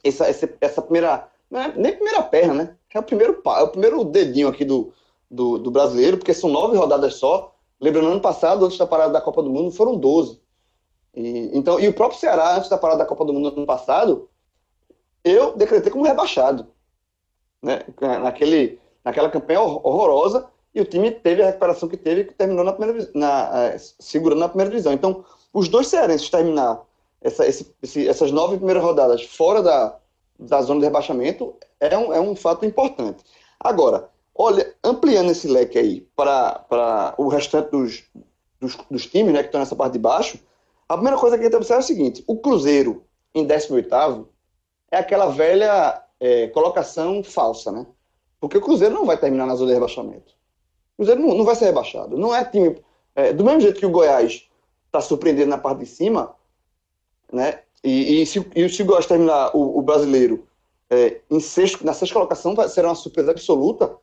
[0.03, 1.27] essa, essa, essa primeira.
[1.51, 2.75] É nem primeira perna, né?
[2.93, 4.93] É o primeiro, é o primeiro dedinho aqui do,
[5.29, 7.53] do, do brasileiro, porque são nove rodadas só.
[7.79, 10.39] Lembrando, ano passado, antes da parada da Copa do Mundo, foram doze.
[11.13, 14.29] E, então, e o próprio Ceará, antes da parada da Copa do Mundo ano passado,
[15.23, 16.67] eu decretei como rebaixado.
[17.61, 17.81] Né?
[17.99, 22.73] Naquele, naquela campanha horrorosa, e o time teve a recuperação que teve, que terminou na
[22.73, 24.91] primeira, na, é, segurando na primeira divisão.
[24.91, 25.23] Então,
[25.53, 26.83] os dois cearenses terminar
[27.21, 29.97] essa, esse, esse, essas nove primeiras rodadas fora da,
[30.37, 33.23] da zona de rebaixamento é um, é um fato importante.
[33.59, 38.03] Agora, olha, ampliando esse leque aí para o restante dos,
[38.59, 40.37] dos, dos, times né, que estão nessa parte de baixo,
[40.87, 44.27] a primeira coisa que a gente observa é o seguinte: o Cruzeiro em 18
[44.91, 47.85] é aquela velha é, colocação falsa, né?
[48.39, 50.33] Porque o Cruzeiro não vai terminar na zona de rebaixamento.
[50.93, 52.17] O Cruzeiro não, não vai ser rebaixado.
[52.17, 52.79] Não é time.
[53.15, 54.47] É, do mesmo jeito que o Goiás
[54.85, 56.35] está surpreendendo na parte de cima,
[57.31, 57.61] né?
[57.83, 60.47] E, e, se, e se o Goiás terminar o, o brasileiro
[60.89, 63.95] é, em sexto, na sexta colocação, vai, será uma surpresa absoluta.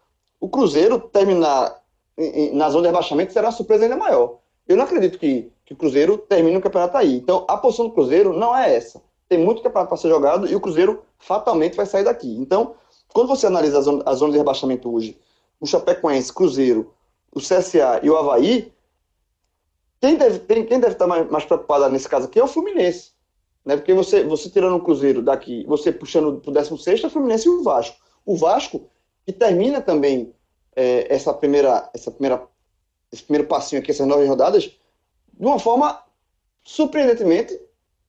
[0.42, 1.80] O Cruzeiro terminar
[2.52, 4.40] na zona de rebaixamento será uma surpresa ainda maior.
[4.66, 7.14] Eu não acredito que, que o Cruzeiro termine o campeonato aí.
[7.14, 9.00] Então, a posição do Cruzeiro não é essa.
[9.28, 12.36] Tem muito campeonato para ser jogado e o Cruzeiro fatalmente vai sair daqui.
[12.40, 12.74] Então,
[13.14, 15.16] quando você analisa a zona, a zona de rebaixamento hoje,
[15.60, 16.92] o Chapecoense, Cruzeiro,
[17.32, 18.72] o CSA e o Havaí,
[20.00, 23.12] quem deve, tem, quem deve estar mais, mais preocupado nesse caso aqui é o Fluminense.
[23.64, 23.76] Né?
[23.76, 27.46] Porque você, você tirando o Cruzeiro daqui, você puxando para o 16 é o Fluminense
[27.46, 27.96] e o Vasco.
[28.26, 28.90] O Vasco,
[29.24, 30.34] que termina também
[30.74, 32.46] é, essa primeira, essa primeira,
[33.12, 36.02] esse primeiro passinho aqui, essas nove rodadas, de uma forma
[36.64, 37.58] surpreendentemente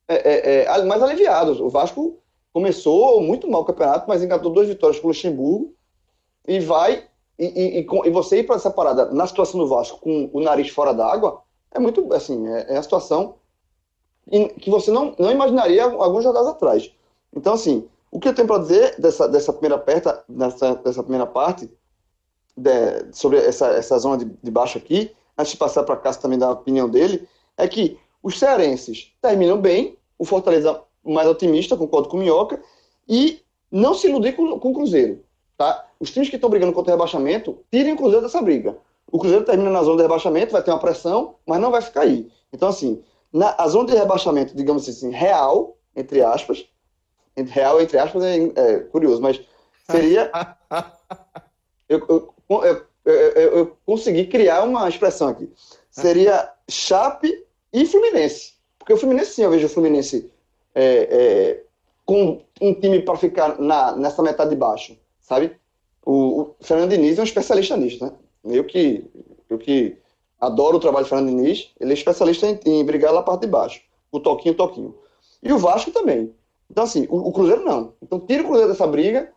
[0.07, 1.63] é, é, é mais aliviado.
[1.63, 2.17] O Vasco
[2.51, 5.73] começou muito mal o campeonato, mas engatou duas vitórias com o Luxemburgo
[6.47, 7.07] e vai.
[7.37, 10.39] E, e, e, e você ir para essa parada na situação do Vasco com o
[10.39, 11.41] nariz fora d'água
[11.71, 13.35] é muito assim, é, é a situação
[14.59, 16.91] que você não, não imaginaria alguns rodadas atrás.
[17.35, 21.25] Então, assim, o que eu tenho para dizer dessa, dessa, primeira perta, dessa, dessa primeira
[21.25, 21.67] parte,
[22.55, 26.37] de, sobre essa, essa zona de, de baixo aqui, antes de passar para Cássio também
[26.37, 32.07] dar a opinião dele, é que os cearenses terminam bem, o Fortaleza mais otimista, concordo
[32.07, 32.61] com o Minhoca,
[33.09, 33.41] e
[33.71, 35.23] não se iludir com, com o Cruzeiro.
[35.57, 35.83] Tá?
[35.99, 38.77] Os times que estão brigando contra o rebaixamento, tirem o Cruzeiro dessa briga.
[39.11, 42.01] O Cruzeiro termina na zona de rebaixamento, vai ter uma pressão, mas não vai ficar
[42.01, 42.31] aí.
[42.53, 43.01] Então, assim,
[43.33, 46.63] na, a zona de rebaixamento, digamos assim, real, entre aspas,
[47.41, 49.41] real, entre aspas, é, é curioso, mas
[49.89, 50.31] seria.
[51.89, 55.51] eu, eu, eu, eu, consegui criar uma expressão aqui.
[55.89, 58.53] Seria Chape e Fluminense.
[58.77, 60.29] Porque o Fluminense, sim, eu vejo o Fluminense
[60.75, 61.63] é, é,
[62.05, 65.55] com um time para ficar na, nessa metade de baixo, sabe?
[66.05, 68.11] O, o Fernando Diniz é um especialista nisso, né?
[68.43, 69.05] Eu que,
[69.49, 69.97] eu que
[70.39, 73.47] adoro o trabalho do Fernando Diniz, ele é especialista em, em brigar lá parte de
[73.47, 73.81] baixo.
[74.11, 74.95] O toquinho, toquinho.
[75.41, 76.33] E o Vasco também.
[76.73, 77.93] Então, assim, o, o, Cruzeiro não.
[78.01, 79.31] Então, tira o Cruzeiro dessa briga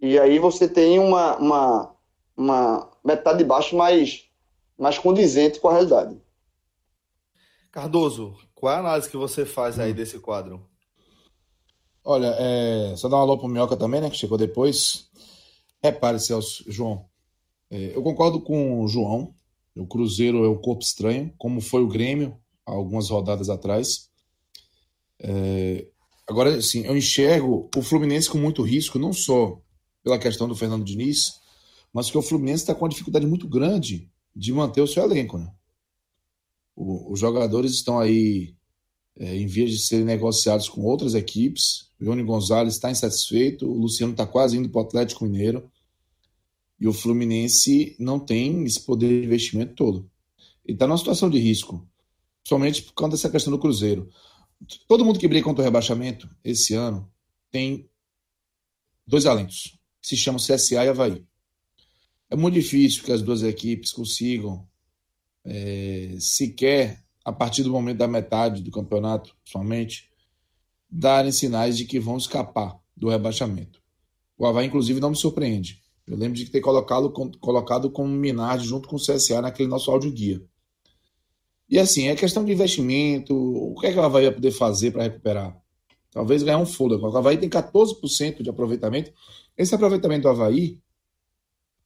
[0.00, 1.94] e aí você tem uma, uma,
[2.34, 4.24] uma metade de baixo mais,
[4.78, 6.18] mais condizente com a realidade.
[7.70, 10.66] Cardoso, qual é a análise que você faz aí desse quadro?
[12.02, 15.10] Olha, é, só dar uma alô pro Minhoca também, né, que chegou depois.
[15.82, 17.04] Repare, Celso, João,
[17.70, 19.34] é, eu concordo com o João,
[19.76, 24.08] o Cruzeiro é um corpo estranho, como foi o Grêmio há algumas rodadas atrás.
[25.20, 25.86] É,
[26.28, 29.60] agora, sim, eu enxergo o Fluminense com muito risco, não só
[30.02, 31.40] pela questão do Fernando Diniz,
[31.92, 35.38] mas que o Fluminense está com uma dificuldade muito grande de manter o seu elenco.
[35.38, 35.50] Né?
[36.76, 38.54] O, os jogadores estão aí
[39.16, 41.90] é, em vias de serem negociados com outras equipes.
[42.00, 45.68] O Johnny Gonzalez está insatisfeito, o Luciano está quase indo para o Atlético Mineiro.
[46.78, 50.08] E o Fluminense não tem esse poder de investimento todo.
[50.64, 51.84] Ele está numa situação de risco,
[52.42, 54.08] principalmente por conta dessa questão do Cruzeiro.
[54.86, 57.10] Todo mundo que briga contra o rebaixamento esse ano
[57.50, 57.88] tem
[59.06, 61.26] dois alentos, que se chamam CSA e Havaí.
[62.30, 64.68] É muito difícil que as duas equipes consigam,
[65.44, 70.10] é, sequer a partir do momento da metade do campeonato, somente,
[70.90, 73.80] darem sinais de que vão escapar do rebaixamento.
[74.36, 75.82] O Havaí, inclusive, não me surpreende.
[76.06, 80.10] Eu lembro de ter colocado, colocado como Minardi junto com o CSA naquele nosso áudio
[80.10, 80.42] guia.
[81.68, 84.90] E assim, é questão de investimento, o que é que o Havaí vai poder fazer
[84.90, 85.60] para recuperar?
[86.10, 87.06] Talvez ganhar um fôlego.
[87.06, 89.12] O Havaí tem 14% de aproveitamento.
[89.56, 90.80] Esse aproveitamento do Havaí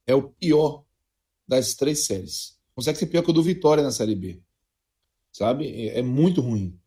[0.07, 0.85] é o pior
[1.47, 2.57] das três séries.
[2.75, 4.41] Consegue ser pior que o do Vitória na Série B.
[5.33, 5.67] Sabe?
[5.67, 6.79] É, é muito ruim.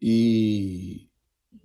[0.00, 1.08] E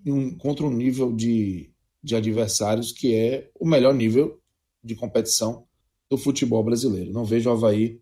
[0.06, 1.72] um, contra um nível de,
[2.04, 4.42] de adversários que é o melhor nível
[4.84, 5.68] de competição
[6.10, 7.14] do futebol brasileiro.
[7.14, 8.02] Não vejo o Havaí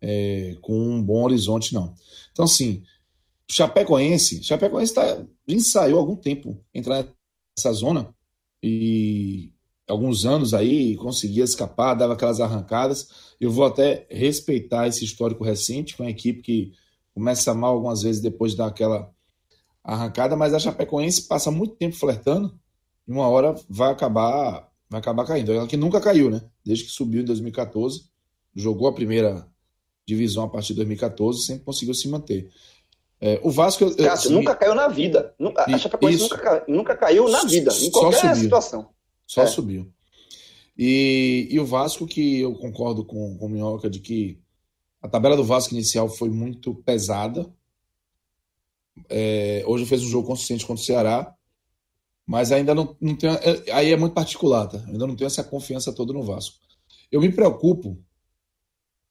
[0.00, 1.94] é, com um bom horizonte, não.
[2.32, 2.82] Então, assim,
[3.50, 7.06] Chapecoense, Chapecoense tá, ensaiou há algum tempo entrar
[7.56, 8.14] nessa zona
[8.62, 9.50] e
[9.86, 13.08] alguns anos aí conseguia escapar, dava aquelas arrancadas.
[13.40, 16.72] Eu vou até respeitar esse histórico recente com a equipe que
[17.14, 19.10] começa mal algumas vezes depois daquela
[19.82, 22.58] arrancada, mas a Chapecoense passa muito tempo flertando
[23.06, 25.52] e uma hora vai acabar vai acabar caindo.
[25.52, 26.42] Ela que nunca caiu, né?
[26.64, 28.04] Desde que subiu em 2014,
[28.54, 29.46] jogou a primeira
[30.08, 32.50] divisão a partir de 2014, sempre conseguiu se manter.
[33.20, 33.84] É, o Vasco.
[33.84, 35.34] Eu, Cássio, nunca caiu na vida.
[35.56, 38.36] A Chapecoense nunca, nunca caiu na vida, em qualquer subiu.
[38.36, 38.88] situação.
[39.26, 39.46] Só é.
[39.46, 39.92] subiu.
[40.76, 44.38] E, e o Vasco, que eu concordo com, com o Minhoca de que
[45.02, 47.52] a tabela do Vasco inicial foi muito pesada.
[49.08, 51.34] É, hoje fez um jogo consistente contra o Ceará,
[52.26, 53.30] mas ainda não, não tem.
[53.30, 54.78] É, aí é muito particular, tá?
[54.86, 56.56] Ainda não tenho essa confiança toda no Vasco.
[57.10, 57.98] Eu me preocupo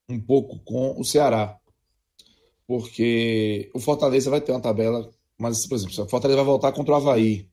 [0.09, 1.57] um pouco com o Ceará,
[2.65, 6.93] porque o Fortaleza vai ter uma tabela, mas, por exemplo, o Fortaleza vai voltar contra
[6.93, 7.47] o Havaí.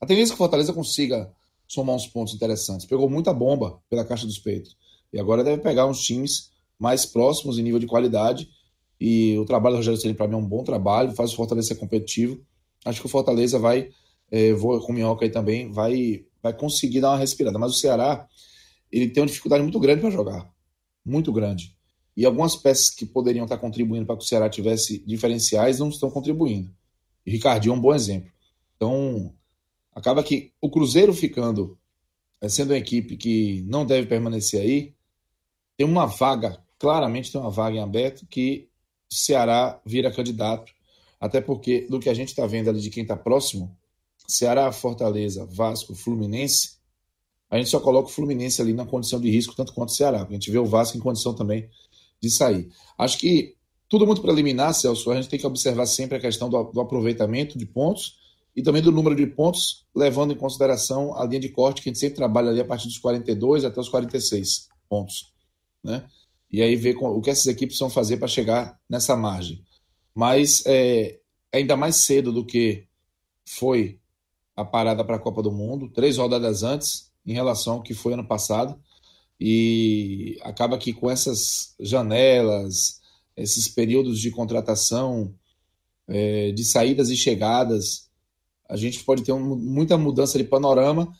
[0.00, 1.32] A tendência é que o Fortaleza consiga
[1.68, 2.86] somar uns pontos interessantes.
[2.86, 4.76] Pegou muita bomba pela caixa dos peitos.
[5.12, 8.48] E agora deve pegar uns times mais próximos em nível de qualidade.
[9.00, 11.68] E o trabalho do Rogério Ceni para mim é um bom trabalho, faz o Fortaleza
[11.68, 12.40] ser competitivo.
[12.84, 13.90] Acho que o Fortaleza vai,
[14.30, 17.58] é, vou com o Minhoca aí também, vai, vai conseguir dar uma respirada.
[17.58, 18.26] Mas o Ceará,
[18.90, 20.50] ele tem uma dificuldade muito grande para jogar.
[21.04, 21.74] Muito grande.
[22.16, 26.10] E algumas peças que poderiam estar contribuindo para que o Ceará tivesse diferenciais não estão
[26.10, 26.70] contribuindo.
[27.24, 28.30] E Ricardinho é um bom exemplo.
[28.76, 29.32] Então,
[29.94, 31.78] acaba que o Cruzeiro ficando,
[32.40, 34.94] é, sendo uma equipe que não deve permanecer aí,
[35.76, 38.68] tem uma vaga, claramente tem uma vaga em aberto que
[39.10, 40.72] o Ceará vira candidato.
[41.20, 43.76] Até porque, do que a gente está vendo ali de quem está próximo,
[44.26, 46.78] Ceará, Fortaleza, Vasco, Fluminense,
[47.50, 50.22] a gente só coloca o Fluminense ali na condição de risco, tanto quanto o Ceará.
[50.22, 51.68] A gente vê o Vasco em condição também
[52.20, 52.68] de sair.
[52.98, 53.54] Acho que
[53.88, 57.58] tudo muito preliminar, Celso, a gente tem que observar sempre a questão do, do aproveitamento
[57.58, 58.18] de pontos
[58.54, 61.92] e também do número de pontos, levando em consideração a linha de corte, que a
[61.92, 65.32] gente sempre trabalha ali a partir dos 42 até os 46 pontos.
[65.82, 66.04] Né?
[66.50, 69.64] E aí ver o que essas equipes vão fazer para chegar nessa margem.
[70.14, 71.18] Mas é,
[71.52, 72.86] ainda mais cedo do que
[73.44, 74.00] foi
[74.56, 78.12] a parada para a Copa do Mundo, três rodadas antes, em relação ao que foi
[78.12, 78.78] ano passado.
[79.40, 83.00] E acaba que com essas janelas,
[83.36, 85.34] esses períodos de contratação,
[86.06, 88.10] é, de saídas e chegadas,
[88.68, 91.10] a gente pode ter um, muita mudança de panorama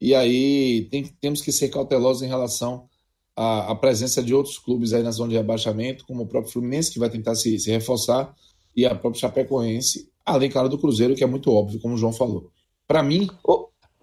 [0.00, 2.88] e aí tem, temos que ser cautelosos em relação
[3.36, 6.90] à, à, presença de outros clubes aí na zona de rebaixamento, como o próprio Fluminense,
[6.90, 8.34] que vai tentar se, se reforçar,
[8.74, 12.12] e a própria Chapecoense, além, claro, do Cruzeiro, que é muito óbvio, como o João
[12.12, 12.50] falou.
[12.86, 13.28] Para mim,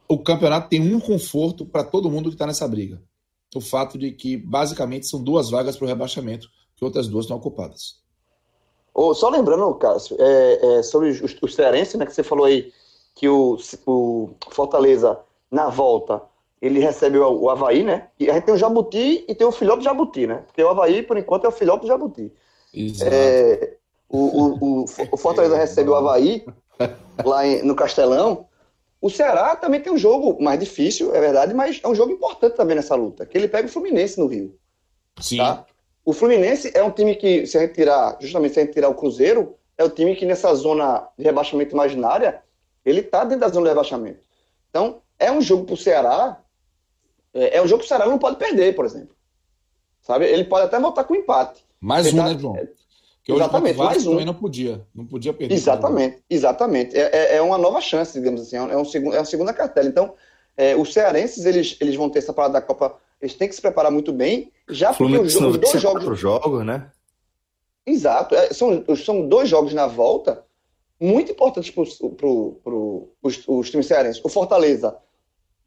[0.08, 3.02] o campeonato tem um conforto para todo mundo que está nessa briga.
[3.58, 7.38] O fato de que, basicamente, são duas vagas para o rebaixamento, que outras duas estão
[7.38, 7.96] ocupadas.
[8.94, 12.72] Oh, só lembrando, Cássio, é, é, sobre os, os cearenses, né, que você falou aí,
[13.16, 15.20] que o, o Fortaleza,
[15.52, 16.22] na volta,
[16.62, 18.10] ele recebe o, o Havaí, né?
[18.20, 20.44] E a gente tem o Jabuti e tem o filhote do Jabuti, né?
[20.46, 22.32] Porque o Havaí, por enquanto, é o filhote do Jabuti.
[22.74, 23.12] Exato.
[23.12, 23.74] É,
[24.10, 26.46] o, o, o, o, Fortaleza recebe o Havaí
[27.26, 28.47] lá em, no Castelão.
[29.00, 32.56] O Ceará também tem um jogo mais difícil, é verdade, mas é um jogo importante
[32.56, 34.58] também nessa luta, que ele pega o Fluminense no Rio.
[35.20, 35.38] Sim.
[35.38, 35.66] Tá?
[36.04, 38.90] O Fluminense é um time que, se a gente tirar, justamente se a gente tirar
[38.90, 42.42] o Cruzeiro, é o time que nessa zona de rebaixamento imaginária
[42.84, 44.22] ele está dentro da zona de rebaixamento.
[44.70, 46.42] Então, é um jogo para o Ceará.
[47.34, 49.16] É, é, um jogo que o Ceará não pode perder, por exemplo.
[50.02, 50.26] Sabe?
[50.26, 51.66] Ele pode até voltar com empate.
[51.82, 52.56] Mais um, tá, né, João?
[53.28, 54.12] Que exatamente, mais um.
[54.12, 54.88] também não podia.
[54.96, 55.54] Não podia perder.
[55.54, 56.98] Exatamente, exatamente.
[56.98, 58.56] É, é, é uma nova chance, digamos assim.
[58.56, 59.86] É, um segundo, é uma segunda cartela.
[59.86, 60.14] Então,
[60.56, 62.98] é, os cearenses, eles, eles vão ter essa parada da Copa.
[63.22, 64.50] Eles têm que se preparar muito bem.
[64.70, 66.18] Já porque os, os dois jogos.
[66.18, 66.90] jogos, né?
[67.86, 68.34] Exato.
[68.34, 70.46] É, são, são dois jogos na volta
[70.98, 74.24] muito importantes para os, os times cearenses.
[74.24, 74.96] O Fortaleza,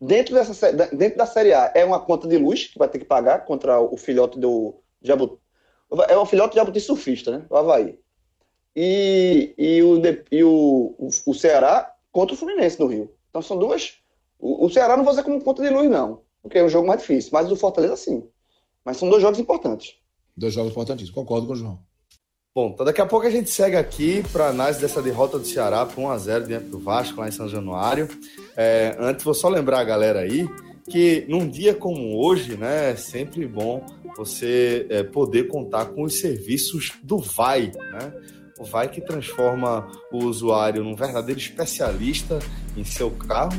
[0.01, 3.05] dentro, dessa, dentro da Série A, é uma conta de luz que vai ter que
[3.05, 5.37] pagar contra o filhote do Jabuti.
[6.09, 7.47] É um filhote de Jabuti surfista, né?
[7.51, 7.99] O Havaí.
[8.75, 13.13] E, e, o, e o, o, o Ceará contra o Fluminense no Rio.
[13.29, 13.95] Então são duas.
[14.39, 16.21] O, o Ceará não vou fazer como conta de luz, não.
[16.43, 17.31] Porque é um jogo mais difícil.
[17.33, 18.23] Mas o Fortaleza, sim.
[18.85, 19.97] Mas são dois jogos importantes.
[20.37, 21.11] Dois jogos importantes.
[21.11, 21.79] Concordo com o João.
[22.55, 25.87] Bom, então daqui a pouco a gente segue aqui para análise dessa derrota do Ceará
[25.87, 28.09] por 1x0 dentro do Vasco, lá em São Januário.
[28.57, 30.49] É, antes, vou só lembrar a galera aí
[30.91, 33.85] que num dia como hoje, né, é sempre bom
[34.17, 38.13] você é, poder contar com os serviços do Vai, né?
[38.59, 42.39] O Vai que transforma o usuário num verdadeiro especialista
[42.77, 43.57] em seu carro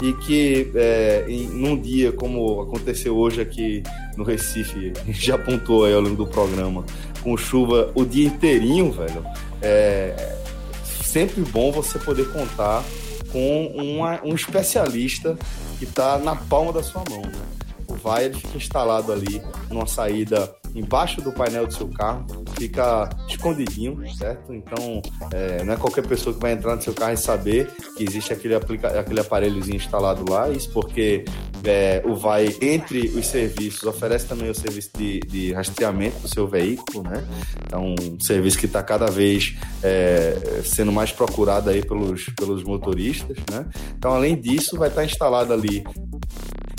[0.00, 3.82] e que é, em, num dia como aconteceu hoje aqui
[4.16, 6.84] no Recife, já apontou aí ao longo do programa,
[7.22, 9.24] com chuva o dia inteirinho, velho,
[9.60, 10.36] é
[10.84, 12.84] sempre bom você poder contar
[13.32, 15.36] com uma, um especialista
[15.84, 17.42] que está na palma da sua mão, né?
[17.86, 22.26] O Vai ele fica instalado ali numa saída embaixo do painel do seu carro,
[22.58, 24.52] fica escondidinho, certo?
[24.52, 25.00] Então,
[25.32, 28.32] é, não é qualquer pessoa que vai entrar no seu carro e saber que existe
[28.32, 31.24] aquele, aplica aquele aparelhozinho instalado lá, isso porque
[31.62, 36.46] é, o Vai, entre os serviços, oferece também o serviço de, de rastreamento do seu
[36.48, 37.22] veículo, né?
[37.66, 43.36] Então, um serviço que está cada vez é, sendo mais procurado aí pelos, pelos motoristas,
[43.50, 43.66] né?
[43.96, 45.84] Então, além disso, vai estar instalado ali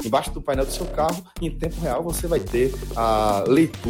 [0.03, 3.84] embaixo do painel do seu carro em tempo real você vai ter a leitura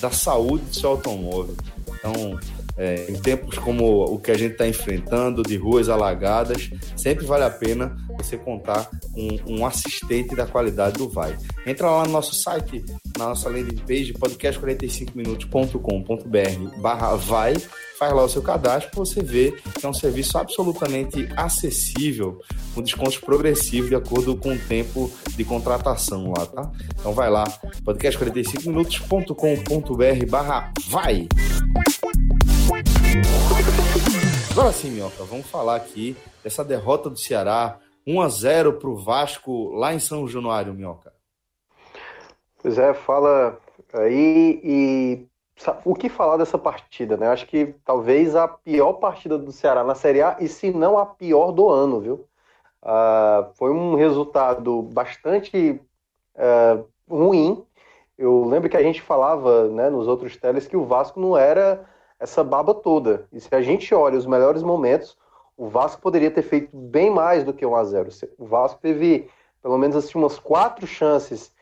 [0.00, 1.54] da saúde do seu automóvel.
[1.88, 2.38] Então,
[2.80, 7.44] é, em tempos como o que a gente está enfrentando, de ruas alagadas, sempre vale
[7.44, 11.36] a pena você contar com um, assistente da qualidade do Vai.
[11.66, 12.82] Entra lá no nosso site,
[13.18, 17.54] na nossa landing page, podcast45minutos.com.br barra Vai,
[17.98, 22.40] faz lá o seu cadastro você ver que é um serviço absolutamente acessível,
[22.74, 26.72] com descontos progressivos de acordo com o tempo de contratação lá, tá?
[26.98, 27.44] Então vai lá,
[27.84, 31.28] podcast45minutos.com.br barra Vai!
[34.50, 38.96] Agora sim, Minhoca, vamos falar aqui dessa derrota do Ceará, 1 a 0 para o
[38.96, 41.12] Vasco lá em São Januário, Minhoca.
[42.62, 43.58] Pois é, fala
[43.94, 45.26] aí e
[45.84, 47.28] o que falar dessa partida, né?
[47.28, 51.06] Acho que talvez a pior partida do Ceará na Série A e se não a
[51.06, 52.26] pior do ano, viu?
[52.82, 55.80] Uh, foi um resultado bastante
[56.34, 57.64] uh, ruim.
[58.16, 61.84] Eu lembro que a gente falava né, nos outros teles que o Vasco não era
[62.20, 63.26] essa baba toda.
[63.32, 65.16] E se a gente olha os melhores momentos,
[65.56, 68.08] o Vasco poderia ter feito bem mais do que 1 a 0
[68.38, 69.28] O Vasco teve
[69.62, 71.52] pelo menos assim, umas quatro chances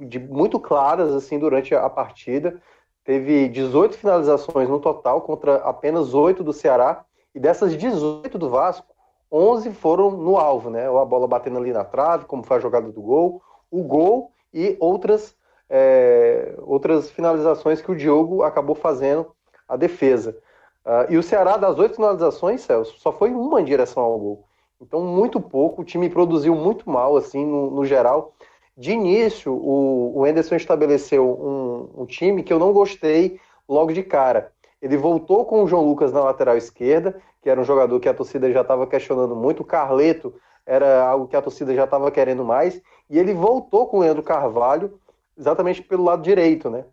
[0.00, 2.60] de, muito claras assim durante a partida.
[3.04, 7.04] Teve 18 finalizações no total contra apenas 8 do Ceará.
[7.34, 8.94] E dessas 18 do Vasco,
[9.30, 10.88] 11 foram no alvo, né?
[10.88, 14.32] Ou a bola batendo ali na trave, como foi a jogada do gol, o gol
[14.52, 15.36] e outras,
[15.68, 19.34] é, outras finalizações que o Diogo acabou fazendo
[19.68, 20.36] a defesa.
[20.84, 24.44] Uh, e o Ceará, das oito finalizações, Celso, só foi uma em direção ao gol.
[24.80, 25.82] Então, muito pouco.
[25.82, 28.32] O time produziu muito mal, assim, no, no geral.
[28.76, 34.02] De início, o, o Anderson estabeleceu um, um, time que eu não gostei logo de
[34.02, 34.52] cara.
[34.80, 38.14] Ele voltou com o João Lucas na lateral esquerda, que era um jogador que a
[38.14, 39.62] torcida já estava questionando muito.
[39.62, 40.32] O Carleto
[40.64, 42.80] era algo que a torcida já estava querendo mais.
[43.10, 44.98] E ele voltou com o Leandro Carvalho
[45.36, 46.84] exatamente pelo lado direito, né?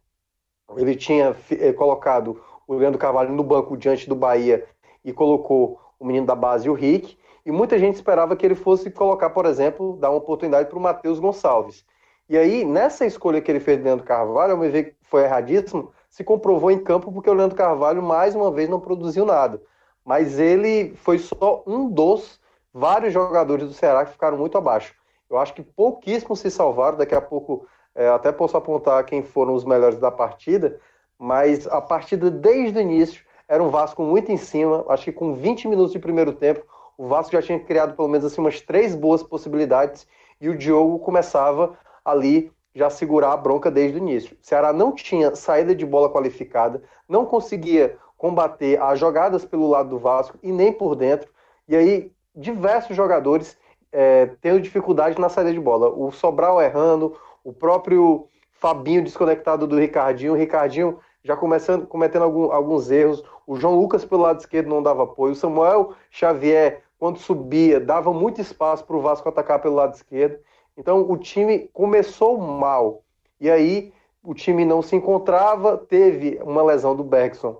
[0.75, 4.65] Ele tinha eh, colocado o Leandro Carvalho no banco diante do Bahia
[5.03, 8.89] e colocou o menino da base, o Rick, e muita gente esperava que ele fosse
[8.89, 11.85] colocar, por exemplo, dar uma oportunidade para o Matheus Gonçalves.
[12.27, 15.23] E aí, nessa escolha que ele fez do Leandro Carvalho, ao meu ver que foi
[15.23, 19.61] erradíssimo, se comprovou em campo porque o Leandro Carvalho, mais uma vez, não produziu nada.
[20.03, 22.39] Mas ele foi só um dos
[22.73, 24.95] vários jogadores do Ceará que ficaram muito abaixo.
[25.29, 29.53] Eu acho que pouquíssimos se salvaram, daqui a pouco é, até posso apontar quem foram
[29.53, 30.79] os melhores da partida,
[31.19, 34.85] mas a partida desde o início era um Vasco muito em cima.
[34.89, 36.65] Acho que com 20 minutos de primeiro tempo,
[36.97, 40.07] o Vasco já tinha criado pelo menos assim, umas três boas possibilidades
[40.39, 44.35] e o Diogo começava ali já segurar a bronca desde o início.
[44.35, 49.89] O Ceará não tinha saída de bola qualificada, não conseguia combater as jogadas pelo lado
[49.89, 51.29] do Vasco e nem por dentro.
[51.67, 53.57] E aí, diversos jogadores
[53.91, 55.89] é, tendo dificuldade na saída de bola.
[55.89, 62.51] O Sobral errando, o próprio Fabinho desconectado do Ricardinho, o Ricardinho já começando, cometendo algum,
[62.51, 63.23] alguns erros.
[63.47, 65.33] O João Lucas pelo lado esquerdo não dava apoio.
[65.33, 70.37] O Samuel Xavier, quando subia, dava muito espaço para o Vasco atacar pelo lado esquerdo.
[70.77, 73.01] Então o time começou mal.
[73.41, 73.91] E aí
[74.23, 77.59] o time não se encontrava, teve uma lesão do Bergson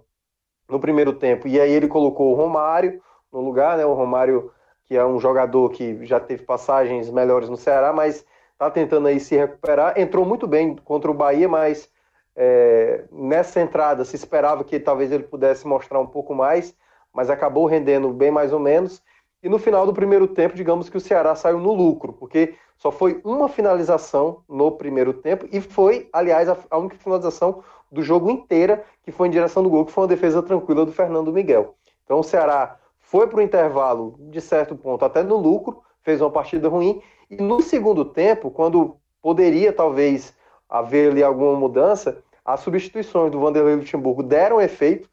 [0.70, 1.48] no primeiro tempo.
[1.48, 3.02] E aí ele colocou o Romário
[3.34, 3.86] no lugar, né?
[3.86, 4.52] O Romário,
[4.84, 9.20] que é um jogador que já teve passagens melhores no Ceará, mas está tentando aí
[9.20, 10.00] se recuperar.
[10.00, 11.90] Entrou muito bem contra o Bahia, mas
[12.36, 16.76] é, nessa entrada se esperava que talvez ele pudesse mostrar um pouco mais,
[17.14, 19.02] mas acabou rendendo bem mais ou menos.
[19.42, 22.92] E no final do primeiro tempo, digamos que o Ceará saiu no lucro, porque só
[22.92, 28.84] foi uma finalização no primeiro tempo e foi, aliás, a única finalização do jogo inteira
[29.04, 31.76] que foi em direção do gol, que foi uma defesa tranquila do Fernando Miguel.
[32.04, 36.32] Então o Ceará foi para o intervalo, de certo ponto, até no lucro, fez uma
[36.32, 37.02] partida ruim.
[37.30, 40.34] E no segundo tempo, quando poderia talvez
[40.80, 45.10] haver ali alguma mudança, as substituições do Vanderlei Luxemburgo deram efeito.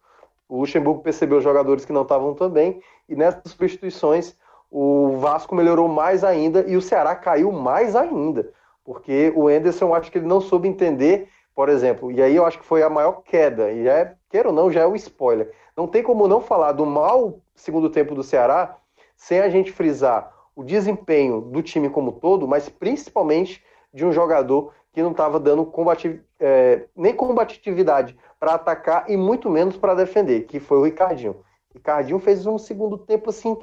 [0.49, 4.37] O Luxemburgo percebeu os jogadores que não estavam tão bem, e nessas substituições
[4.71, 8.51] o Vasco melhorou mais ainda e o Ceará caiu mais ainda,
[8.85, 12.59] porque o Enderson acho que ele não soube entender, por exemplo, e aí eu acho
[12.59, 15.53] que foi a maior queda, e é, queira ou não, já é o spoiler.
[15.77, 18.77] Não tem como não falar do mau segundo tempo do Ceará
[19.15, 24.73] sem a gente frisar o desempenho do time como todo, mas principalmente de um jogador
[24.93, 25.71] que não estava dando
[26.39, 31.37] é, nem combatividade para atacar e muito menos para defender, que foi o Ricardinho.
[31.75, 33.57] Ricardinho fez um segundo tempo assim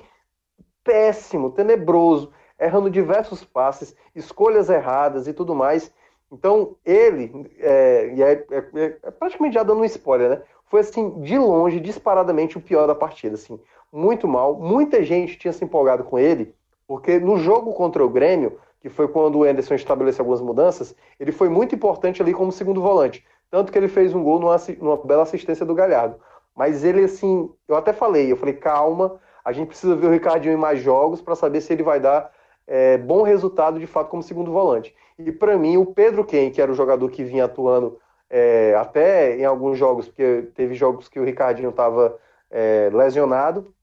[0.83, 5.93] péssimo, tenebroso, errando diversos passes, escolhas erradas e tudo mais.
[6.31, 10.41] Então, ele, é, é, é, é, praticamente já dando um spoiler, né?
[10.65, 13.59] Foi assim, de longe, disparadamente o pior da partida, assim,
[13.91, 14.55] muito mal.
[14.55, 16.53] Muita gente tinha se empolgado com ele,
[16.87, 21.31] porque no jogo contra o Grêmio, que foi quando o Anderson estabeleceu algumas mudanças, ele
[21.31, 23.25] foi muito importante ali como segundo volante.
[23.51, 26.17] Tanto que ele fez um gol numa, numa bela assistência do Galhardo.
[26.55, 30.53] Mas ele, assim, eu até falei, eu falei, calma, a gente precisa ver o Ricardinho
[30.53, 32.31] em mais jogos para saber se ele vai dar
[32.67, 34.95] é, bom resultado de fato como segundo volante.
[35.17, 37.99] E para mim, o Pedro Ken, que era o jogador que vinha atuando
[38.29, 42.17] é, até em alguns jogos, porque teve jogos que o Ricardinho estava
[42.51, 43.73] é, lesionado,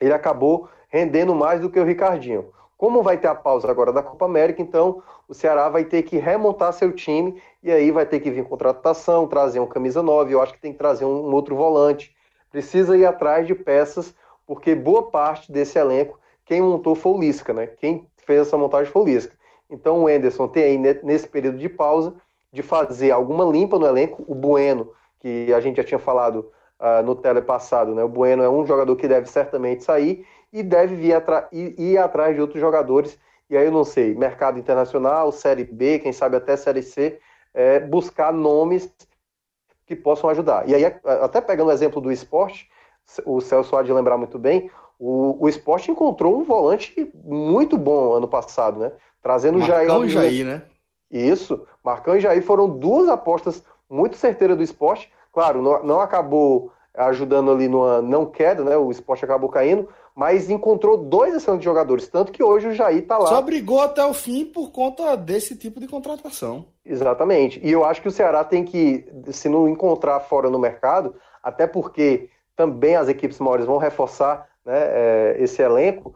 [0.00, 2.52] ele acabou rendendo mais do que o Ricardinho.
[2.82, 6.18] Como vai ter a pausa agora da Copa América, então o Ceará vai ter que
[6.18, 10.42] remontar seu time e aí vai ter que vir contratação, trazer um camisa 9, eu
[10.42, 12.12] acho que tem que trazer um, um outro volante.
[12.50, 14.12] Precisa ir atrás de peças,
[14.44, 17.68] porque boa parte desse elenco, quem montou foi o Lisca, né?
[17.68, 19.36] Quem fez essa montagem foi o Lisca.
[19.70, 22.12] Então o Enderson tem aí nesse período de pausa
[22.52, 24.24] de fazer alguma limpa no elenco.
[24.26, 28.02] O Bueno, que a gente já tinha falado uh, no tele passado, né?
[28.02, 32.34] O Bueno é um jogador que deve certamente sair e deve vir ir, ir atrás
[32.34, 33.18] de outros jogadores.
[33.48, 37.18] E aí eu não sei, mercado internacional, Série B, quem sabe até Série C,
[37.52, 38.90] é, buscar nomes
[39.86, 40.68] que possam ajudar.
[40.68, 42.68] E aí, até pegando o exemplo do esporte,
[43.26, 48.12] o Celso há de lembrar muito bem, o, o esporte encontrou um volante muito bom
[48.14, 48.92] ano passado, né?
[49.20, 49.88] Trazendo o Jair.
[49.88, 50.62] Marcão e Jair, né?
[51.10, 51.66] Isso.
[51.84, 55.12] Marcão e Jair foram duas apostas muito certeiras do esporte.
[55.32, 58.76] Claro, não, não acabou ajudando ali numa não queda, né?
[58.76, 63.16] O esporte acabou caindo, mas encontrou dois excelentes jogadores, tanto que hoje o Jair tá
[63.16, 63.28] lá.
[63.28, 66.66] Só brigou até o fim por conta desse tipo de contratação.
[66.84, 67.60] Exatamente.
[67.62, 71.66] E eu acho que o Ceará tem que, se não encontrar fora no mercado, até
[71.66, 76.14] porque também as equipes maiores vão reforçar né, é, esse elenco,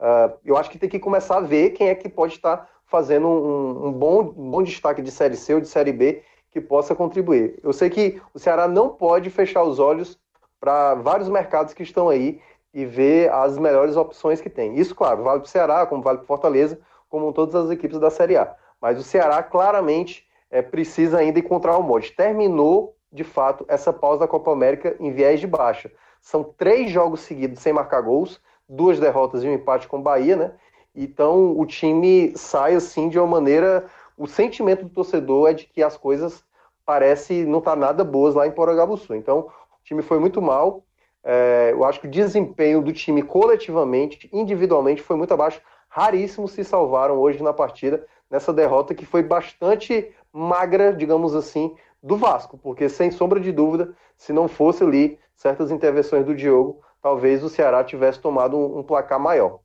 [0.00, 3.26] uh, eu acho que tem que começar a ver quem é que pode estar fazendo
[3.26, 6.94] um, um, bom, um bom destaque de Série C ou de Série B que possa
[6.94, 7.58] contribuir.
[7.62, 10.16] Eu sei que o Ceará não pode fechar os olhos
[10.60, 12.40] para vários mercados que estão aí
[12.74, 14.74] e ver as melhores opções que tem.
[14.76, 18.10] Isso, claro, vale para o Ceará, como vale para Fortaleza, como todas as equipes da
[18.10, 18.52] Série A.
[18.80, 22.10] Mas o Ceará claramente é, precisa ainda encontrar o um molde.
[22.10, 25.90] Terminou, de fato, essa pausa da Copa América em viés de baixa.
[26.20, 30.34] São três jogos seguidos sem marcar gols, duas derrotas e um empate com o Bahia,
[30.34, 30.52] né?
[30.94, 33.86] Então o time sai assim de uma maneira.
[34.16, 36.44] O sentimento do torcedor é de que as coisas
[36.84, 39.14] parecem não estar tá nada boas lá em Porangabuçu.
[39.14, 40.82] Então o time foi muito mal.
[41.24, 45.60] É, eu acho que o desempenho do time coletivamente, individualmente, foi muito abaixo.
[45.88, 52.16] Raríssimos se salvaram hoje na partida, nessa derrota que foi bastante magra, digamos assim, do
[52.16, 57.42] Vasco, porque sem sombra de dúvida, se não fosse ali certas intervenções do Diogo, talvez
[57.42, 59.60] o Ceará tivesse tomado um, um placar maior.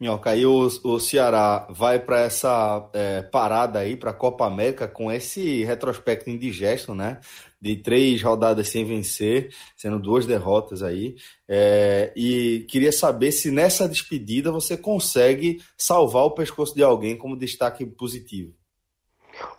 [0.00, 4.86] Minhoca, aí o, o Ceará vai para essa é, parada aí para a Copa América
[4.86, 7.18] com esse retrospecto indigesto, né?
[7.60, 11.16] De três rodadas sem vencer, sendo duas derrotas aí.
[11.48, 17.36] É, e queria saber se nessa despedida você consegue salvar o pescoço de alguém como
[17.36, 18.54] destaque positivo.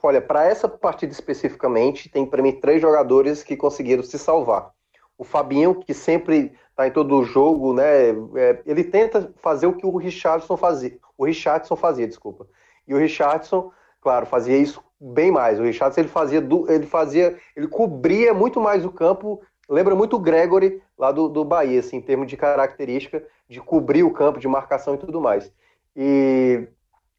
[0.01, 4.71] Olha, para essa partida especificamente, tem para mim três jogadores que conseguiram se salvar.
[5.17, 8.11] O Fabinho, que sempre tá em todo o jogo, né?
[8.37, 10.97] É, ele tenta fazer o que o Richardson fazia.
[11.17, 12.47] O Richardson fazia, desculpa.
[12.87, 13.69] E o Richardson,
[13.99, 15.59] claro, fazia isso bem mais.
[15.59, 19.41] O Richardson ele fazia, ele fazia, ele cobria muito mais o campo.
[19.67, 24.03] Lembra muito o Gregory lá do, do Bahia, assim, em termos de característica de cobrir
[24.03, 25.51] o campo, de marcação e tudo mais.
[25.93, 26.65] E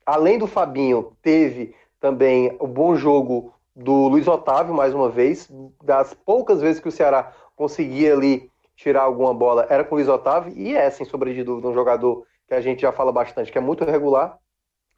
[0.07, 5.51] além do Fabinho, teve também o bom jogo do Luiz Otávio, mais uma vez.
[5.85, 8.51] Das poucas vezes que o Ceará conseguia ali
[8.81, 11.75] tirar alguma bola era com o Luiz Otávio, e é, sem sombra de dúvida, um
[11.75, 14.39] jogador que a gente já fala bastante, que é muito regular.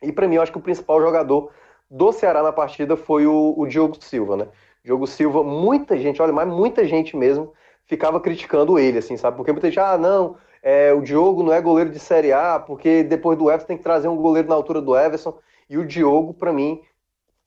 [0.00, 1.50] E para mim, eu acho que o principal jogador
[1.90, 4.48] do Ceará na partida foi o, o Diogo Silva, né?
[4.84, 7.52] Diogo Silva, muita gente, olha, mas muita gente mesmo
[7.84, 9.36] ficava criticando ele, assim, sabe?
[9.36, 13.02] Porque muita gente, ah, não, é, o Diogo não é goleiro de Série A, porque
[13.02, 15.36] depois do Everton tem que trazer um goleiro na altura do Everson.
[15.68, 16.80] E o Diogo, para mim,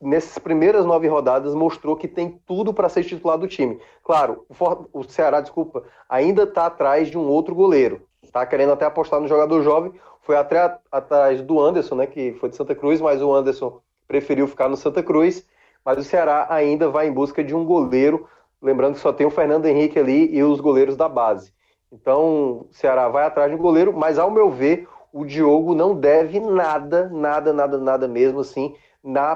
[0.02, 3.80] nessas primeiras nove rodadas mostrou que tem tudo para ser titular do time.
[4.04, 4.46] Claro,
[4.94, 8.02] o Ceará, desculpa, ainda está atrás de um outro goleiro.
[8.22, 9.94] Está querendo até apostar no jogador jovem.
[10.22, 14.48] Foi até atrás do Anderson, né, que foi de Santa Cruz, mas o Anderson preferiu
[14.48, 15.46] ficar no Santa Cruz.
[15.84, 18.28] Mas o Ceará ainda vai em busca de um goleiro.
[18.62, 21.54] Lembrando que só tem o Fernando Henrique ali e os goleiros da base.
[21.92, 25.96] Então, o Ceará vai atrás de um goleiro, mas ao meu ver, o Diogo não
[25.96, 28.76] deve nada, nada, nada, nada mesmo assim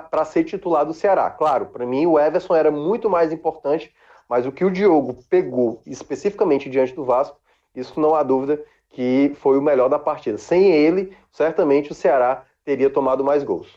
[0.10, 1.30] para ser titular do Ceará.
[1.30, 3.94] Claro, para mim o Everson era muito mais importante,
[4.28, 7.40] mas o que o Diogo pegou especificamente diante do Vasco,
[7.76, 10.38] isso não há dúvida que foi o melhor da partida.
[10.38, 13.68] Sem ele, certamente o Ceará teria tomado mais gols.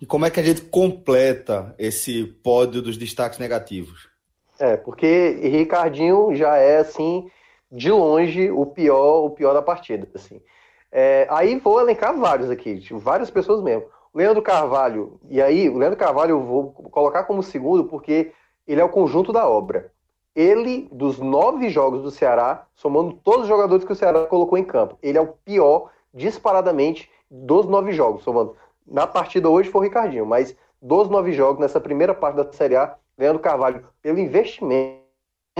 [0.00, 4.10] E como é que a gente completa esse pódio dos destaques negativos?
[4.58, 7.30] É, porque Ricardinho já é assim
[7.70, 10.40] de longe o pior, o pior da partida, assim.
[10.92, 13.84] É, aí vou elencar vários aqui, tipo, várias pessoas mesmo.
[14.16, 18.32] Leandro Carvalho, e aí o Leandro Carvalho eu vou colocar como segundo porque
[18.66, 19.92] ele é o conjunto da obra.
[20.34, 24.64] Ele, dos nove jogos do Ceará, somando todos os jogadores que o Ceará colocou em
[24.64, 28.56] campo, ele é o pior disparadamente dos nove jogos, somando.
[28.86, 32.74] Na partida hoje foi o Ricardinho, mas dos nove jogos, nessa primeira parte da Série
[32.74, 35.02] A, Leandro Carvalho, pelo investimento,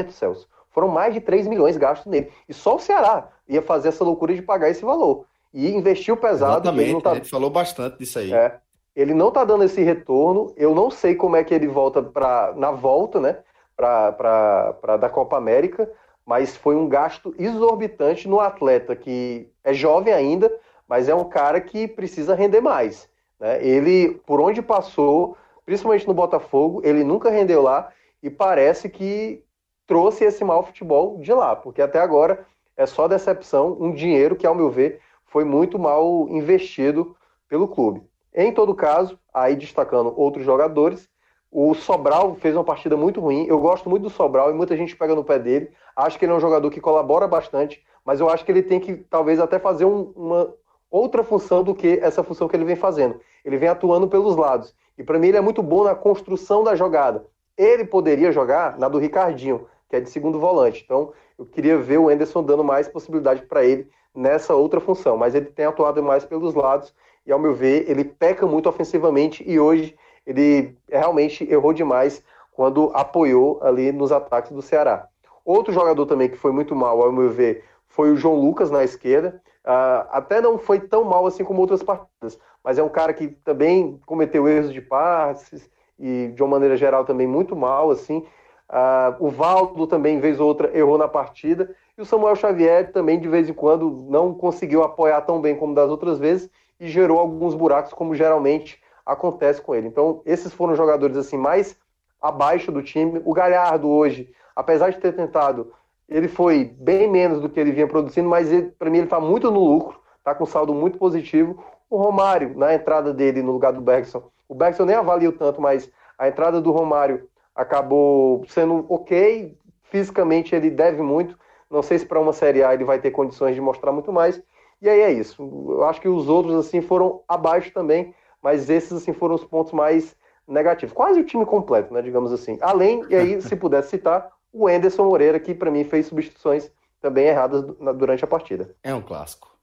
[0.08, 2.32] Celso, foram mais de 3 milhões gastos nele.
[2.48, 5.26] E só o Ceará ia fazer essa loucura de pagar esse valor.
[5.56, 6.68] E investiu pesado.
[6.68, 7.12] Exatamente, tá...
[7.12, 8.30] a gente falou bastante disso aí.
[8.30, 8.58] É,
[8.94, 10.52] ele não está dando esse retorno.
[10.54, 13.38] Eu não sei como é que ele volta pra, na volta, né?
[13.74, 15.90] Para da Copa América.
[16.26, 20.52] Mas foi um gasto exorbitante no atleta que é jovem ainda,
[20.86, 23.08] mas é um cara que precisa render mais.
[23.40, 23.64] Né?
[23.64, 27.90] Ele, por onde passou, principalmente no Botafogo, ele nunca rendeu lá
[28.22, 29.42] e parece que
[29.86, 32.44] trouxe esse mau futebol de lá, porque até agora
[32.76, 35.00] é só decepção, um dinheiro que, ao meu ver,
[35.36, 37.14] foi muito mal investido
[37.46, 38.02] pelo clube.
[38.34, 41.10] Em todo caso, aí destacando outros jogadores,
[41.52, 43.44] o Sobral fez uma partida muito ruim.
[43.46, 45.70] Eu gosto muito do Sobral e muita gente pega no pé dele.
[45.94, 48.80] Acho que ele é um jogador que colabora bastante, mas eu acho que ele tem
[48.80, 50.54] que talvez até fazer um, uma
[50.90, 53.20] outra função do que essa função que ele vem fazendo.
[53.44, 54.74] Ele vem atuando pelos lados.
[54.96, 57.26] E para mim ele é muito bom na construção da jogada.
[57.58, 60.82] Ele poderia jogar na do Ricardinho, que é de segundo volante.
[60.82, 63.86] Então, eu queria ver o Enderson dando mais possibilidade para ele
[64.16, 66.94] nessa outra função, mas ele tem atuado mais pelos lados
[67.26, 72.22] e, ao meu ver, ele peca muito ofensivamente e hoje ele realmente errou demais
[72.52, 75.09] quando apoiou ali nos ataques do Ceará.
[75.44, 78.82] Outro jogador também que foi muito mal, ao meu ver, foi o João Lucas na
[78.82, 79.40] esquerda.
[79.64, 83.28] Uh, até não foi tão mal assim como outras partidas, mas é um cara que
[83.28, 85.68] também cometeu erros de passes
[85.98, 88.26] e, de uma maneira geral, também muito mal, assim.
[88.68, 91.74] Uh, o Valdo também, vez ou outra, errou na partida.
[91.98, 95.74] E o Samuel Xavier também, de vez em quando, não conseguiu apoiar tão bem como
[95.74, 99.89] das outras vezes e gerou alguns buracos, como geralmente acontece com ele.
[99.89, 101.74] Então, esses foram jogadores assim mais
[102.20, 103.23] abaixo do time.
[103.24, 105.73] O Galhardo hoje, apesar de ter tentado,
[106.06, 108.48] ele foi bem menos do que ele vinha produzindo, mas
[108.78, 111.64] para mim ele está muito no lucro, está com saldo muito positivo.
[111.89, 115.90] O Romário, na entrada dele no lugar do Bergson, o Bergson nem avalio tanto, mas
[116.18, 119.56] a entrada do Romário acabou sendo ok.
[119.85, 121.39] Fisicamente ele deve muito.
[121.70, 124.43] Não sei se para uma Série A ele vai ter condições de mostrar muito mais.
[124.80, 125.43] E aí é isso.
[125.70, 129.72] Eu acho que os outros assim foram abaixo também, mas esses assim foram os pontos
[129.72, 130.14] mais
[130.47, 130.94] negativos.
[130.94, 132.59] Quase o time completo, né, digamos assim.
[132.60, 136.70] Além, e aí se pudesse citar, o Enderson Moreira, que para mim fez substituições
[137.01, 137.62] também erradas
[137.97, 138.74] durante a partida.
[138.82, 139.55] É um clássico.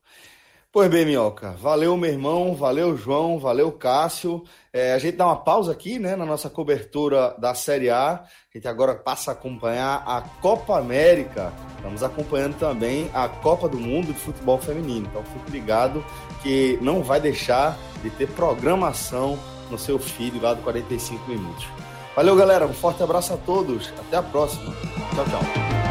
[0.73, 1.51] Pois bem, Minhoca.
[1.51, 2.55] Valeu, meu irmão.
[2.55, 3.37] Valeu, João.
[3.37, 4.43] Valeu, Cássio.
[4.73, 8.13] É, a gente dá uma pausa aqui, né, na nossa cobertura da Série A.
[8.13, 11.53] A gente agora passa a acompanhar a Copa América.
[11.75, 15.05] Estamos acompanhando também a Copa do Mundo de Futebol Feminino.
[15.11, 16.03] Então, fique ligado
[16.41, 19.37] que não vai deixar de ter programação
[19.69, 21.67] no seu feed lá do 45 Minutos.
[22.15, 22.65] Valeu, galera.
[22.65, 23.93] Um forte abraço a todos.
[24.07, 24.73] Até a próxima.
[25.13, 25.82] Tchau, tchau.